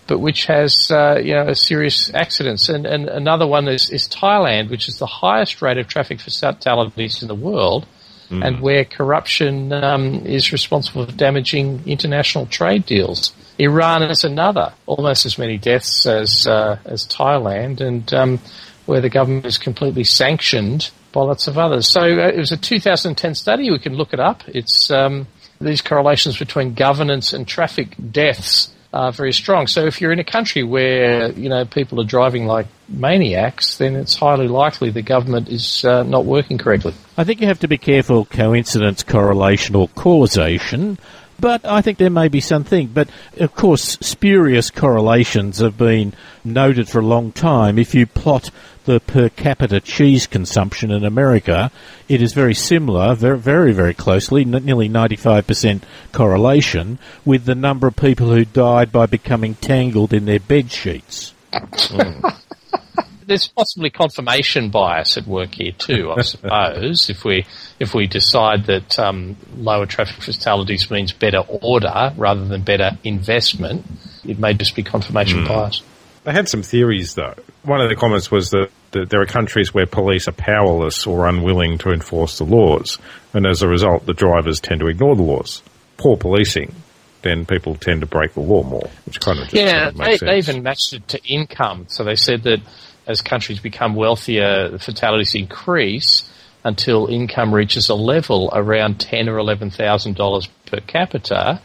but 0.07 0.19
which 0.19 0.47
has 0.47 0.91
uh, 0.91 1.19
you 1.23 1.35
know 1.35 1.53
serious 1.53 2.13
accidents. 2.15 2.69
And, 2.69 2.87
and 2.87 3.09
another 3.09 3.47
one 3.47 3.69
is, 3.69 3.91
is 3.91 4.09
Thailand, 4.09 4.71
which 4.71 4.89
is 4.89 4.99
the 4.99 5.07
highest 5.07 5.63
rate 5.63 5.79
of 5.79 5.89
traffic 5.89 6.21
fatalities 6.21 7.23
in 7.23 7.29
the 7.29 7.35
world, 7.35 7.87
Mm. 8.33 8.47
and 8.47 8.61
where 8.61 8.85
corruption 8.87 9.75
um, 9.75 10.25
is 10.25 10.53
responsible 10.53 11.05
for 11.05 11.13
damaging 11.13 11.83
international 11.85 12.47
trade 12.47 12.87
deals. 12.87 13.35
Iran 13.59 14.03
is 14.05 14.25
another, 14.25 14.73
almost 14.87 15.27
as 15.27 15.37
many 15.37 15.59
deaths 15.59 16.07
as 16.07 16.47
uh, 16.47 16.79
as 16.87 17.07
Thailand, 17.07 17.83
and 17.83 18.13
um, 18.15 18.41
where 18.87 19.03
the 19.03 19.11
government 19.11 19.45
is 19.45 19.59
completely 19.59 20.05
sanctioned 20.05 20.91
by 21.13 21.21
lots 21.21 21.47
of 21.47 21.59
others. 21.59 21.93
So 21.93 22.01
uh, 22.01 22.29
it 22.29 22.39
was 22.39 22.53
a 22.53 22.57
2010 22.57 23.35
study. 23.35 23.71
We 23.71 23.79
can 23.79 23.97
look 23.97 24.15
it 24.15 24.21
up. 24.21 24.43
It's 24.49 24.91
um, 24.91 25.27
these 25.61 25.83
correlations 25.83 26.39
between 26.39 26.73
governance 26.73 27.35
and 27.35 27.47
traffic 27.47 27.95
deaths 28.11 28.73
are 28.93 29.13
very 29.13 29.33
strong. 29.33 29.67
So 29.67 29.87
if 29.87 30.01
you're 30.01 30.13
in 30.13 30.19
a 30.19 30.25
country 30.25 30.63
where 30.63 31.33
you 31.33 31.49
know 31.49 31.65
people 31.65 32.01
are 32.01 32.05
driving 32.05 32.47
like 32.47 32.67
maniacs, 32.89 33.79
then 33.79 33.97
it's 33.97 34.15
highly 34.15 34.49
likely 34.49 34.91
the 34.91 35.03
government 35.03 35.49
is 35.49 35.85
uh, 35.85 36.03
not 36.03 36.25
working 36.25 36.59
correctly. 36.59 36.95
I 37.17 37.25
think 37.25 37.41
you 37.41 37.47
have 37.47 37.61
to 37.61 37.69
be 37.69 37.79
careful 37.79 38.25
coincidence, 38.27 39.03
correlation, 39.03 39.77
or 39.77 39.89
causation. 39.89 40.99
But 41.43 41.65
I 41.65 41.83
think 41.83 41.99
there 41.99 42.09
may 42.09 42.29
be 42.29 42.41
something. 42.41 42.87
But 42.87 43.09
of 43.37 43.53
course, 43.57 43.99
spurious 44.01 44.71
correlations 44.71 45.59
have 45.59 45.77
been 45.77 46.15
noted 46.45 46.89
for 46.89 47.01
a 47.01 47.05
long 47.05 47.33
time. 47.33 47.81
If 47.81 47.97
you 47.97 48.07
plot 48.07 48.53
the 48.85 49.01
per 49.01 49.29
capita 49.29 49.81
cheese 49.81 50.29
consumption 50.29 50.93
in 50.93 51.05
America, 51.05 51.73
it 52.09 52.23
is 52.23 52.33
very 52.33 52.55
similar, 52.55 53.17
very, 53.17 53.41
very, 53.41 53.73
very 53.73 53.93
closely, 53.93 54.43
n- 54.43 54.65
nearly 54.65 54.89
95% 54.89 55.83
correlation 56.13 57.01
with 57.25 57.45
the 57.45 57.57
number 57.57 57.89
of 57.89 57.97
people 57.97 58.29
who 58.29 58.45
died 58.45 58.93
by 58.93 59.07
becoming 59.07 59.57
tangled 59.57 60.13
in 60.13 60.27
their 60.27 60.39
bed 60.39 60.71
sheets. 60.71 61.35
There's 63.27 63.49
possibly 63.49 63.91
confirmation 63.91 64.71
bias 64.71 65.17
at 65.17 65.27
work 65.27 65.55
here 65.55 65.73
too, 65.73 66.13
I 66.17 66.23
suppose. 66.23 67.11
if 67.11 67.25
we 67.25 67.47
if 67.79 67.95
we 67.95 68.07
decide 68.07 68.67
that 68.67 68.99
um, 68.99 69.37
lower 69.57 69.87
traffic 69.87 70.23
fatalities 70.23 70.91
means 70.91 71.13
better 71.13 71.39
order 71.39 72.13
rather 72.17 72.45
than 72.45 72.63
better 72.63 72.93
investment, 73.05 73.87
it 74.25 74.39
may 74.39 74.55
just 74.55 74.75
be 74.75 74.83
confirmation 74.83 75.47
bias. 75.47 75.83
They 76.25 76.33
had 76.33 76.49
some 76.49 76.63
theories, 76.63 77.15
though. 77.15 77.35
One 77.65 77.81
of 77.81 77.89
the 77.89 77.97
comments 77.97 78.31
was 78.31 78.51
that, 78.51 78.71
that 78.93 79.11
there 79.11 79.21
are 79.21 79.27
countries 79.27 79.75
where 79.75 79.87
police 79.87 80.29
are 80.29 80.33
powerless 80.33 81.07
or 81.07 81.27
unwilling 81.27 81.79
to 81.79 81.91
enforce 81.91 82.39
the 82.39 82.45
laws, 82.45 82.99
and 83.35 83.45
as 83.47 83.63
a 83.63 83.69
result, 83.69 84.07
the 84.07 84.15
drivers 84.15 84.61
tend 84.61 84.81
to 84.81 84.87
ignore 84.87 85.17
the 85.17 85.23
laws. 85.23 85.63
Poor 85.97 86.17
policing, 86.17 86.75
then 87.23 87.45
people 87.45 87.75
tend 87.75 88.03
to 88.03 88.07
break 88.07 88.35
the 88.35 88.41
law 88.41 88.63
more, 88.63 88.89
which 89.05 89.21
kind 89.21 89.39
of 89.39 89.45
just 89.49 89.55
Yeah, 89.55 89.91
sort 89.91 90.13
of 90.13 90.21
they, 90.21 90.27
they 90.27 90.39
even 90.39 90.63
matched 90.63 90.93
it 90.93 91.09
to 91.09 91.21
income. 91.25 91.87
So 91.89 92.05
they 92.05 92.17
said 92.17 92.45
that 92.45 92.61
as 93.07 93.21
countries 93.21 93.61
become 93.61 93.95
wealthier, 93.95 94.79
fatalities 94.79 95.35
increase 95.35 96.31
until 96.65 97.09
income 97.09 97.53
reaches 97.53 97.89
a 97.89 97.95
level 97.95 98.51
around 98.53 99.01
ten 99.01 99.29
or 99.29 99.39
eleven 99.39 99.71
thousand 99.71 100.17
dollars 100.17 100.49
per 100.67 100.81
capita, 100.81 101.61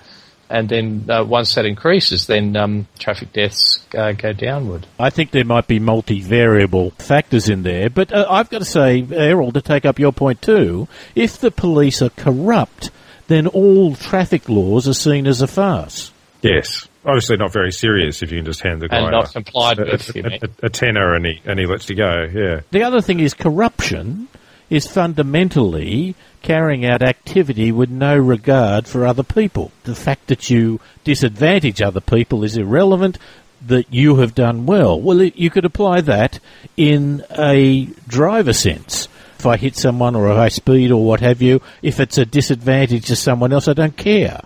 and 0.49 0.69
then 0.69 1.05
uh, 1.09 1.23
once 1.23 1.53
that 1.55 1.65
increases, 1.65 2.25
then 2.27 2.55
um, 2.55 2.87
traffic 2.97 3.31
deaths 3.33 3.85
uh, 3.95 4.13
go 4.13 4.33
downward. 4.33 4.87
I 4.99 5.09
think 5.09 5.31
there 5.31 5.45
might 5.45 5.67
be 5.67 5.79
multivariable 5.79 6.93
factors 6.93 7.49
in 7.49 7.63
there, 7.63 7.89
but 7.89 8.11
uh, 8.11 8.25
I've 8.29 8.49
got 8.49 8.59
to 8.59 8.65
say, 8.65 9.05
Errol, 9.11 9.51
to 9.51 9.61
take 9.61 9.85
up 9.85 9.99
your 9.99 10.13
point 10.13 10.41
too, 10.41 10.87
if 11.15 11.37
the 11.37 11.51
police 11.51 12.01
are 12.01 12.09
corrupt, 12.09 12.89
then 13.27 13.45
all 13.45 13.95
traffic 13.95 14.47
laws 14.49 14.87
are 14.87 14.93
seen 14.93 15.27
as 15.27 15.41
a 15.41 15.47
farce. 15.47 16.11
Yes. 16.41 16.87
Obviously 17.07 17.37
not 17.37 17.53
very 17.53 17.71
serious 17.71 18.21
if 18.21 18.31
you 18.31 18.39
can 18.39 18.45
just 18.45 18.61
hand 18.61 18.81
the 18.81 18.89
guy 18.89 18.97
And 18.97 19.11
not 19.11 19.29
a, 19.29 19.33
complied 19.33 19.79
a, 19.79 19.85
with, 19.85 20.13
you 20.13 20.23
a, 20.23 20.29
mean? 20.29 20.39
a, 20.43 20.65
a 20.65 20.69
tenner 20.69 21.15
and 21.15 21.25
he, 21.25 21.41
and 21.45 21.57
he 21.57 21.65
lets 21.65 21.89
you 21.89 21.95
go, 21.95 22.27
yeah. 22.31 22.61
The 22.71 22.83
other 22.83 22.99
thing 22.99 23.21
is 23.21 23.33
corruption 23.33 24.27
is 24.69 24.85
fundamentally 24.85 26.15
carrying 26.41 26.85
out 26.85 27.01
activity 27.01 27.71
with 27.71 27.89
no 27.89 28.17
regard 28.17 28.87
for 28.87 29.07
other 29.07 29.23
people. 29.23 29.71
The 29.85 29.95
fact 29.95 30.27
that 30.27 30.49
you 30.49 30.81
disadvantage 31.05 31.81
other 31.81 32.01
people 32.01 32.43
is 32.43 32.57
irrelevant. 32.57 33.17
That 33.65 33.91
you 33.91 34.17
have 34.17 34.35
done 34.35 34.67
well. 34.67 35.01
Well, 35.01 35.19
it, 35.21 35.35
you 35.35 35.49
could 35.49 35.65
apply 35.65 36.01
that 36.01 36.39
in 36.75 37.23
a 37.31 37.85
driver 38.07 38.53
sense. 38.53 39.07
If 39.39 39.47
I 39.47 39.57
hit 39.57 39.75
someone 39.75 40.15
or 40.15 40.29
if 40.29 40.37
I 40.37 40.49
speed 40.49 40.91
or 40.91 41.03
what 41.03 41.21
have 41.21 41.41
you, 41.41 41.61
if 41.81 41.99
it's 41.99 42.19
a 42.19 42.25
disadvantage 42.25 43.05
to 43.05 43.15
someone 43.15 43.51
else, 43.51 43.67
I 43.67 43.73
don't 43.73 43.97
care. 43.97 44.41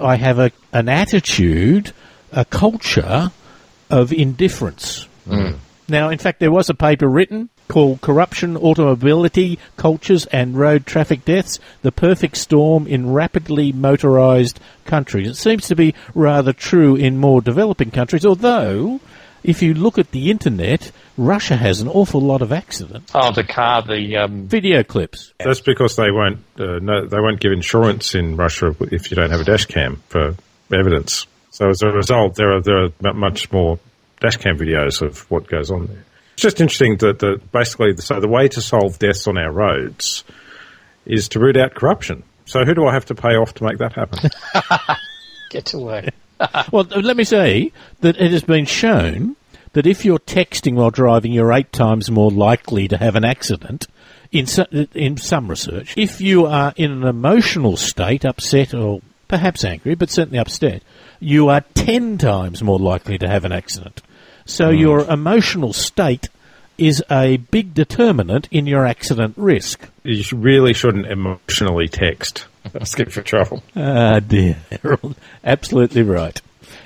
I 0.00 0.16
have 0.16 0.38
a, 0.38 0.50
an 0.72 0.88
attitude, 0.88 1.92
a 2.32 2.44
culture 2.44 3.30
of 3.90 4.12
indifference. 4.12 5.08
Mm. 5.26 5.58
Now, 5.88 6.08
in 6.08 6.18
fact, 6.18 6.40
there 6.40 6.50
was 6.50 6.68
a 6.68 6.74
paper 6.74 7.08
written 7.08 7.50
called 7.68 8.00
Corruption, 8.00 8.56
Automobility, 8.56 9.58
Cultures 9.76 10.26
and 10.26 10.56
Road 10.56 10.86
Traffic 10.86 11.24
Deaths, 11.24 11.58
the 11.82 11.92
Perfect 11.92 12.36
Storm 12.36 12.86
in 12.86 13.12
Rapidly 13.12 13.72
Motorized 13.72 14.60
Countries. 14.84 15.28
It 15.28 15.36
seems 15.36 15.66
to 15.68 15.76
be 15.76 15.94
rather 16.14 16.52
true 16.52 16.96
in 16.96 17.18
more 17.18 17.40
developing 17.40 17.90
countries, 17.90 18.26
although, 18.26 19.00
if 19.44 19.62
you 19.62 19.74
look 19.74 19.98
at 19.98 20.10
the 20.10 20.30
internet, 20.30 20.90
Russia 21.18 21.54
has 21.54 21.80
an 21.80 21.88
awful 21.88 22.20
lot 22.20 22.40
of 22.40 22.50
accidents. 22.50 23.12
Oh, 23.14 23.30
the 23.30 23.44
car, 23.44 23.82
the 23.82 24.16
um, 24.16 24.48
Video 24.48 24.82
clips. 24.82 25.32
That's 25.38 25.60
because 25.60 25.96
they 25.96 26.10
won't 26.10 26.38
uh, 26.58 26.78
no, 26.80 27.06
they 27.06 27.20
won't 27.20 27.40
give 27.40 27.52
insurance 27.52 28.14
in 28.14 28.36
Russia 28.36 28.74
if 28.90 29.10
you 29.10 29.16
don't 29.16 29.30
have 29.30 29.40
a 29.40 29.44
dash 29.44 29.66
cam 29.66 30.02
for 30.08 30.34
evidence. 30.72 31.26
So 31.50 31.68
as 31.68 31.82
a 31.82 31.88
result, 31.88 32.34
there 32.36 32.56
are 32.56 32.60
there 32.62 32.84
are 32.86 33.12
much 33.12 33.52
more 33.52 33.78
dash 34.20 34.38
cam 34.38 34.56
videos 34.56 35.02
of 35.02 35.30
what 35.30 35.46
goes 35.46 35.70
on 35.70 35.86
there. 35.86 36.04
It's 36.32 36.42
just 36.42 36.60
interesting 36.60 36.96
that 36.96 37.20
the, 37.20 37.40
basically 37.52 37.96
so 37.98 38.18
the 38.18 38.28
way 38.28 38.48
to 38.48 38.60
solve 38.60 38.98
deaths 38.98 39.28
on 39.28 39.38
our 39.38 39.52
roads 39.52 40.24
is 41.04 41.28
to 41.28 41.38
root 41.38 41.56
out 41.56 41.74
corruption. 41.74 42.24
So 42.46 42.64
who 42.64 42.74
do 42.74 42.86
I 42.86 42.92
have 42.92 43.06
to 43.06 43.14
pay 43.14 43.36
off 43.36 43.54
to 43.54 43.64
make 43.64 43.78
that 43.78 43.92
happen? 43.92 44.30
get 45.50 45.66
to 45.66 45.78
work. 45.78 46.06
Well, 46.72 46.84
let 46.84 47.16
me 47.16 47.24
say 47.24 47.72
that 48.00 48.16
it 48.20 48.30
has 48.32 48.42
been 48.42 48.64
shown 48.66 49.36
that 49.72 49.86
if 49.86 50.04
you're 50.04 50.18
texting 50.20 50.74
while 50.74 50.90
driving, 50.90 51.32
you're 51.32 51.52
eight 51.52 51.72
times 51.72 52.10
more 52.10 52.30
likely 52.30 52.86
to 52.88 52.96
have 52.96 53.16
an 53.16 53.24
accident. 53.24 53.86
In, 54.32 54.46
so, 54.46 54.64
in 54.94 55.16
some 55.16 55.48
research, 55.48 55.94
if 55.96 56.20
you 56.20 56.46
are 56.46 56.72
in 56.76 56.90
an 56.90 57.04
emotional 57.04 57.76
state, 57.76 58.24
upset 58.24 58.74
or 58.74 59.00
perhaps 59.28 59.64
angry, 59.64 59.94
but 59.94 60.10
certainly 60.10 60.38
upset, 60.38 60.82
you 61.20 61.48
are 61.48 61.62
10 61.74 62.18
times 62.18 62.62
more 62.62 62.78
likely 62.78 63.16
to 63.18 63.28
have 63.28 63.44
an 63.44 63.52
accident. 63.52 64.02
So 64.44 64.70
Mm. 64.72 64.78
your 64.80 65.00
emotional 65.10 65.72
state 65.72 66.28
is 66.76 67.02
a 67.10 67.36
big 67.36 67.74
determinant 67.74 68.48
in 68.50 68.66
your 68.66 68.84
accident 68.86 69.34
risk. 69.36 69.88
You 70.02 70.24
really 70.36 70.72
shouldn't 70.74 71.06
emotionally 71.06 71.86
text. 71.88 72.46
Asking 72.80 73.10
for 73.10 73.22
trouble. 73.22 73.62
Ah, 73.76 74.20
dear, 74.20 74.56
Errol. 74.82 75.14
Absolutely 75.44 76.02
right. 76.02 76.40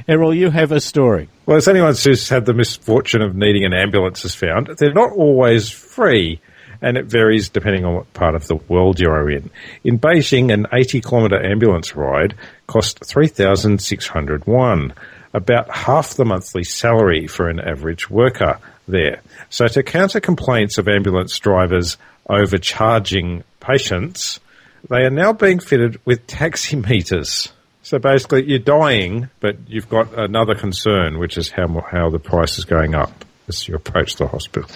Errol, 0.06 0.34
you 0.34 0.50
have 0.50 0.72
a 0.72 0.80
story. 0.80 1.28
Well, 1.46 1.56
as 1.56 1.68
anyone 1.68 1.94
who's 1.94 2.28
had 2.28 2.46
the 2.46 2.54
misfortune 2.54 3.22
of 3.22 3.34
needing 3.34 3.64
an 3.64 3.74
ambulance 3.74 4.22
has 4.22 4.34
found, 4.34 4.68
they're 4.78 4.92
not 4.92 5.12
always 5.12 5.70
free, 5.70 6.40
and 6.80 6.96
it 6.96 7.06
varies 7.06 7.48
depending 7.48 7.84
on 7.84 7.94
what 7.94 8.12
part 8.14 8.34
of 8.34 8.46
the 8.46 8.56
world 8.56 9.00
you're 9.00 9.30
in. 9.30 9.50
In 9.84 9.98
Beijing, 9.98 10.52
an 10.52 10.66
80 10.72 11.00
kilometre 11.02 11.44
ambulance 11.44 11.94
ride 11.94 12.34
cost 12.66 13.04
3,600 13.04 14.46
won, 14.46 14.94
about 15.34 15.70
half 15.70 16.14
the 16.14 16.24
monthly 16.24 16.64
salary 16.64 17.26
for 17.26 17.48
an 17.48 17.60
average 17.60 18.08
worker 18.08 18.58
there. 18.86 19.20
So 19.50 19.68
to 19.68 19.82
counter 19.82 20.20
complaints 20.20 20.78
of 20.78 20.88
ambulance 20.88 21.38
drivers 21.38 21.96
overcharging 22.28 23.44
patients, 23.60 24.40
they 24.88 25.04
are 25.04 25.10
now 25.10 25.32
being 25.32 25.60
fitted 25.60 26.00
with 26.04 26.26
taxi 26.26 26.76
meters. 26.76 27.52
So 27.82 27.98
basically, 27.98 28.44
you're 28.48 28.58
dying, 28.58 29.30
but 29.40 29.56
you've 29.66 29.88
got 29.88 30.12
another 30.18 30.54
concern, 30.54 31.18
which 31.18 31.38
is 31.38 31.50
how 31.50 31.66
how 31.90 32.10
the 32.10 32.18
price 32.18 32.58
is 32.58 32.64
going 32.64 32.94
up 32.94 33.24
as 33.48 33.66
you 33.66 33.74
approach 33.74 34.16
the 34.16 34.26
hospital. 34.26 34.68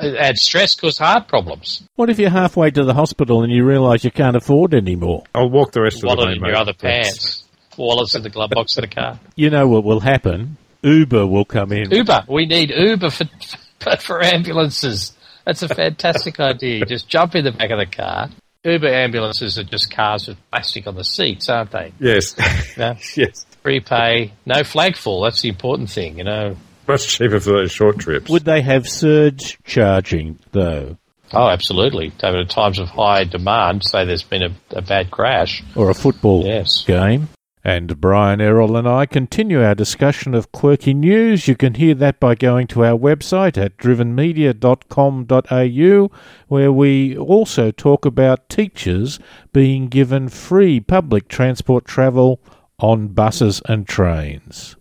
Add 0.00 0.36
stress 0.38 0.74
cause 0.74 0.98
heart 0.98 1.28
problems. 1.28 1.82
What 1.96 2.08
if 2.10 2.18
you're 2.18 2.30
halfway 2.30 2.70
to 2.70 2.84
the 2.84 2.94
hospital 2.94 3.42
and 3.42 3.52
you 3.52 3.64
realise 3.64 4.02
you 4.02 4.10
can't 4.10 4.34
afford 4.34 4.74
anymore? 4.74 5.24
I'll 5.34 5.50
walk 5.50 5.72
the 5.72 5.82
rest 5.82 5.96
of 5.96 6.00
the 6.02 6.06
Wallet 6.08 6.26
way. 6.28 6.32
in 6.36 6.40
mate. 6.40 6.48
your 6.48 6.56
other 6.56 6.72
Thanks. 6.72 7.08
pants. 7.08 7.44
Wallets 7.76 8.14
in 8.14 8.22
the 8.22 8.30
glove 8.30 8.50
box 8.50 8.76
of 8.78 8.82
the 8.82 8.88
car. 8.88 9.18
You 9.36 9.50
know 9.50 9.68
what 9.68 9.84
will 9.84 10.00
happen? 10.00 10.56
Uber 10.82 11.26
will 11.26 11.44
come 11.44 11.72
in. 11.72 11.90
Uber. 11.90 12.24
We 12.28 12.46
need 12.46 12.70
Uber 12.70 13.10
for 13.10 13.24
for, 13.80 13.96
for 13.96 14.22
ambulances. 14.22 15.12
That's 15.44 15.62
a 15.62 15.68
fantastic 15.68 16.40
idea. 16.40 16.78
You 16.78 16.86
just 16.86 17.08
jump 17.08 17.34
in 17.34 17.44
the 17.44 17.52
back 17.52 17.70
of 17.70 17.78
the 17.78 17.86
car. 17.86 18.30
Uber 18.64 18.88
ambulances 18.88 19.58
are 19.58 19.64
just 19.64 19.90
cars 19.94 20.26
with 20.28 20.38
plastic 20.50 20.86
on 20.86 20.94
the 20.94 21.04
seats, 21.04 21.48
aren't 21.48 21.70
they? 21.70 21.92
Yes, 22.00 22.34
Yeah. 22.76 22.96
yes, 23.16 23.44
Prepay, 23.62 24.32
no 24.46 24.60
flagfall. 24.60 25.26
That's 25.26 25.42
the 25.42 25.48
important 25.50 25.90
thing, 25.90 26.18
you 26.18 26.24
know. 26.24 26.56
much 26.88 27.06
cheaper 27.08 27.40
for 27.40 27.50
those 27.50 27.72
short 27.72 27.98
trips. 27.98 28.30
Would 28.30 28.44
they 28.44 28.62
have 28.62 28.88
surge 28.88 29.58
charging, 29.64 30.38
though? 30.52 30.96
Oh, 31.32 31.48
absolutely. 31.48 32.12
Over 32.22 32.40
at 32.40 32.50
times 32.50 32.78
of 32.78 32.88
high 32.88 33.24
demand, 33.24 33.82
say 33.84 34.04
there's 34.04 34.22
been 34.22 34.42
a, 34.42 34.54
a 34.70 34.82
bad 34.82 35.10
crash. 35.10 35.62
Or 35.74 35.90
a 35.90 35.94
football 35.94 36.44
Yes. 36.46 36.84
game? 36.86 37.28
And 37.66 37.98
Brian 37.98 38.42
Errol 38.42 38.76
and 38.76 38.86
I 38.86 39.06
continue 39.06 39.64
our 39.64 39.74
discussion 39.74 40.34
of 40.34 40.52
quirky 40.52 40.92
news. 40.92 41.48
You 41.48 41.56
can 41.56 41.72
hear 41.74 41.94
that 41.94 42.20
by 42.20 42.34
going 42.34 42.66
to 42.68 42.84
our 42.84 42.98
website 42.98 43.56
at 43.56 43.78
drivenmedia.com.au, 43.78 46.10
where 46.48 46.72
we 46.72 47.16
also 47.16 47.70
talk 47.70 48.04
about 48.04 48.50
teachers 48.50 49.18
being 49.54 49.88
given 49.88 50.28
free 50.28 50.78
public 50.78 51.28
transport 51.28 51.86
travel 51.86 52.38
on 52.78 53.08
buses 53.08 53.62
and 53.64 53.88
trains. 53.88 54.76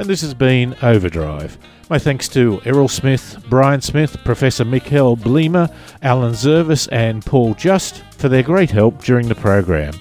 And 0.00 0.08
this 0.08 0.22
has 0.22 0.32
been 0.32 0.74
Overdrive. 0.80 1.58
My 1.90 1.98
thanks 1.98 2.26
to 2.28 2.62
Errol 2.64 2.88
Smith, 2.88 3.36
Brian 3.50 3.82
Smith, 3.82 4.16
Professor 4.24 4.64
Michiel 4.64 5.14
Bliemer, 5.14 5.70
Alan 6.00 6.32
Zervis, 6.32 6.88
and 6.90 7.22
Paul 7.22 7.52
Just 7.52 8.02
for 8.16 8.30
their 8.30 8.42
great 8.42 8.70
help 8.70 9.04
during 9.04 9.28
the 9.28 9.34
program. 9.34 9.92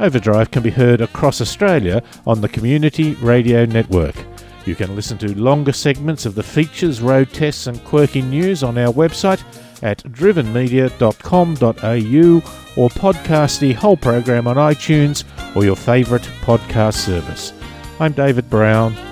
Overdrive 0.00 0.50
can 0.50 0.62
be 0.62 0.70
heard 0.70 1.02
across 1.02 1.42
Australia 1.42 2.02
on 2.26 2.40
the 2.40 2.48
Community 2.48 3.12
Radio 3.16 3.66
Network. 3.66 4.16
You 4.64 4.74
can 4.74 4.96
listen 4.96 5.18
to 5.18 5.38
longer 5.38 5.74
segments 5.74 6.24
of 6.24 6.34
the 6.34 6.42
features, 6.42 7.02
road 7.02 7.30
tests, 7.30 7.66
and 7.66 7.84
quirky 7.84 8.22
news 8.22 8.62
on 8.62 8.78
our 8.78 8.90
website 8.90 9.42
at 9.82 9.98
drivenmedia.com.au 9.98 12.82
or 12.82 12.88
podcast 12.88 13.60
the 13.60 13.74
whole 13.74 13.98
program 13.98 14.46
on 14.46 14.56
iTunes 14.56 15.24
or 15.54 15.62
your 15.62 15.76
favourite 15.76 16.24
podcast 16.40 16.94
service. 16.94 17.52
I'm 18.00 18.12
David 18.12 18.48
Brown. 18.48 19.11